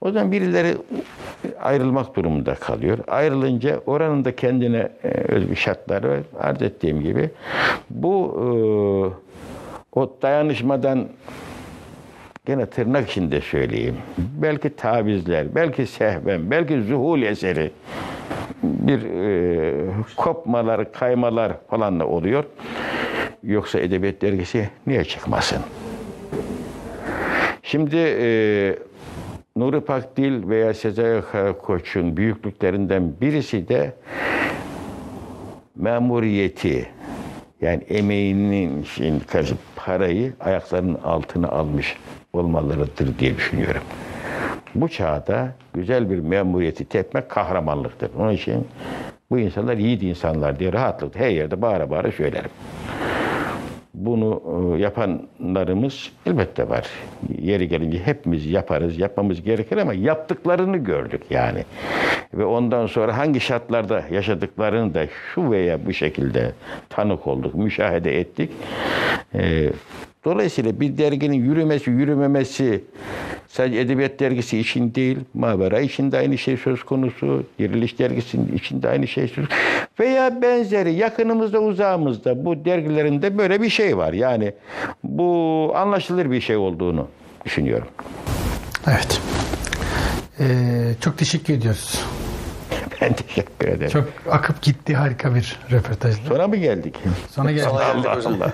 [0.00, 0.76] O zaman birileri
[1.60, 2.98] ayrılmak durumunda kalıyor.
[3.08, 6.18] Ayrılınca oranın da kendine e, özgü şartları var.
[6.40, 7.30] Arz ettiğim gibi.
[7.90, 11.08] Bu e, o dayanışmadan
[12.46, 13.96] gene tırnak içinde söyleyeyim.
[14.18, 17.70] Belki tavizler, belki sehven, belki zuhul eseri
[18.62, 19.74] bir e,
[20.16, 22.44] kopmalar, kaymalar falan da oluyor.
[23.42, 25.58] Yoksa edebiyat dergisi niye çıkmasın?
[27.62, 28.78] Şimdi e,
[29.56, 33.94] Nuri Pakdil veya Sezai Karakoç'un büyüklüklerinden birisi de
[35.76, 36.88] memuriyeti
[37.60, 41.96] yani emeğinin şeyin karşı parayı ayaklarının altına almış
[42.32, 43.82] olmalarıdır diye düşünüyorum.
[44.74, 48.10] Bu çağda güzel bir memuriyeti tepmek kahramanlıktır.
[48.18, 48.66] Onun için
[49.30, 52.50] bu insanlar yiğit insanlar diye rahatlıkla her yerde bağıra bağıra söylerim.
[53.96, 54.42] Bunu
[54.76, 56.86] e, yapanlarımız elbette var.
[57.38, 61.64] Yeri gelince hepimiz yaparız, yapmamız gerekir ama yaptıklarını gördük yani.
[62.34, 66.52] Ve ondan sonra hangi şartlarda yaşadıklarını da şu veya bu şekilde
[66.88, 68.50] tanık olduk, müşahede ettik.
[69.34, 69.70] E,
[70.24, 72.84] Dolayısıyla bir derginin yürümesi, yürümemesi
[73.48, 78.88] sadece edebiyat dergisi için değil, Mavera için de aynı şey söz konusu, Diriliş dergisinin içinde
[78.88, 79.44] aynı şey söz
[80.00, 84.12] veya benzeri yakınımızda uzağımızda bu dergilerinde böyle bir şey var.
[84.12, 84.52] Yani
[85.04, 87.08] bu anlaşılır bir şey olduğunu
[87.44, 87.88] düşünüyorum.
[88.86, 89.20] Evet.
[90.40, 90.44] Ee,
[91.00, 92.00] çok teşekkür ediyoruz.
[93.00, 93.90] Ben teşekkür ederim.
[93.90, 96.28] Çok akıp gitti harika bir röportajdı.
[96.28, 96.94] Sonra mı geldik?
[97.30, 97.68] Sonra geldik.
[97.70, 98.52] Sonra geldik Allah.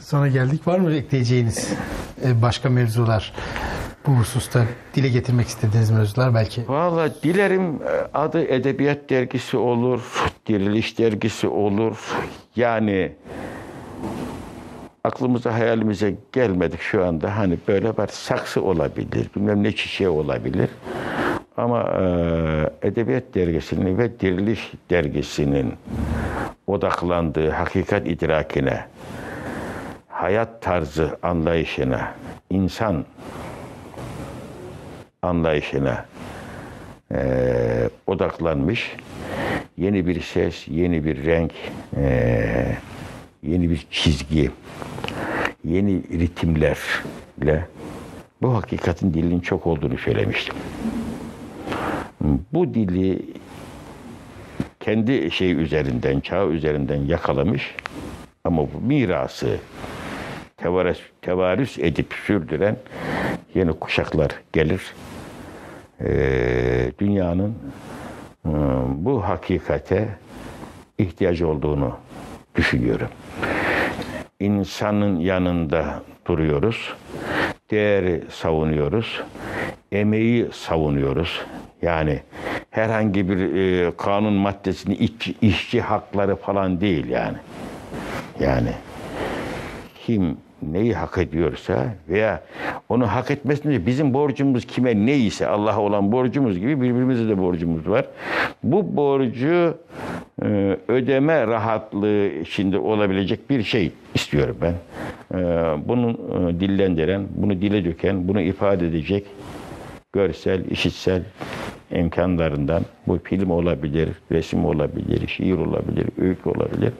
[0.00, 0.66] Sonra geldik.
[0.66, 1.72] Var mı ekleyeceğiniz
[2.24, 3.32] e, başka mevzular?
[4.06, 6.68] Bu hususta dile getirmek istediğiniz mevzular belki.
[6.68, 10.00] Valla dilerim e, adı Edebiyat Dergisi olur,
[10.46, 11.96] Diriliş Dergisi olur.
[12.56, 13.12] Yani
[15.04, 17.36] aklımıza hayalimize gelmedik şu anda.
[17.36, 20.68] Hani böyle var saksı olabilir, bilmem ne çiçeği olabilir.
[21.56, 25.74] Ama e, Edebiyat Dergisi'nin ve Diriliş Dergisi'nin
[26.66, 28.84] odaklandığı hakikat idrakine,
[30.08, 32.14] hayat tarzı anlayışına,
[32.50, 33.04] insan
[35.22, 36.04] anlayışına
[37.10, 38.96] eee, odaklanmış.
[39.76, 41.52] Yeni bir ses, yeni bir renk,
[41.96, 42.76] eee,
[43.42, 44.50] yeni bir çizgi,
[45.64, 47.66] yeni ritimlerle
[48.42, 50.54] bu hakikatin dilinin çok olduğunu söylemiştim.
[52.52, 53.22] Bu dili
[54.80, 57.74] kendi şey üzerinden, çağ üzerinden yakalamış
[58.44, 59.58] ama bu mirası
[60.56, 62.76] tevarüs, tevarüs edip sürdüren
[63.54, 64.94] yeni kuşaklar gelir.
[66.00, 67.54] Ee, dünyanın
[68.46, 68.50] e,
[68.88, 70.08] bu hakikate
[70.98, 71.96] ihtiyacı olduğunu
[72.56, 73.08] düşünüyorum.
[74.40, 76.94] İnsanın yanında duruyoruz.
[77.70, 79.22] Değeri savunuyoruz.
[79.92, 81.40] Emeği savunuyoruz.
[81.82, 82.20] Yani
[82.70, 87.36] herhangi bir e, kanun maddesini işçi, işçi hakları falan değil yani.
[88.40, 88.72] Yani
[90.06, 92.42] kim neyi hak ediyorsa veya
[92.88, 98.06] onu hak etmesinde bizim borcumuz kime neyse Allah'a olan borcumuz gibi birbirimize de borcumuz var.
[98.62, 99.78] Bu borcu
[100.42, 104.74] e, ödeme rahatlığı içinde olabilecek bir şey istiyorum ben.
[105.38, 105.38] E,
[105.88, 109.26] bunu e, dillendiren, bunu dile döken, bunu ifade edecek
[110.12, 111.22] görsel, işitsel
[111.90, 116.92] imkanlarından bu film olabilir, resim olabilir, şiir olabilir, öykü olabilir.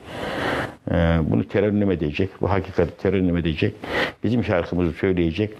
[0.91, 3.73] Ee, bunu terennüm edecek, bu hakikati terennüm edecek,
[4.23, 5.53] bizim şarkımızı söyleyecek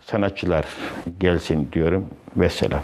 [0.00, 0.64] sanatçılar
[1.20, 2.06] gelsin diyorum.
[2.36, 2.82] Vesselam.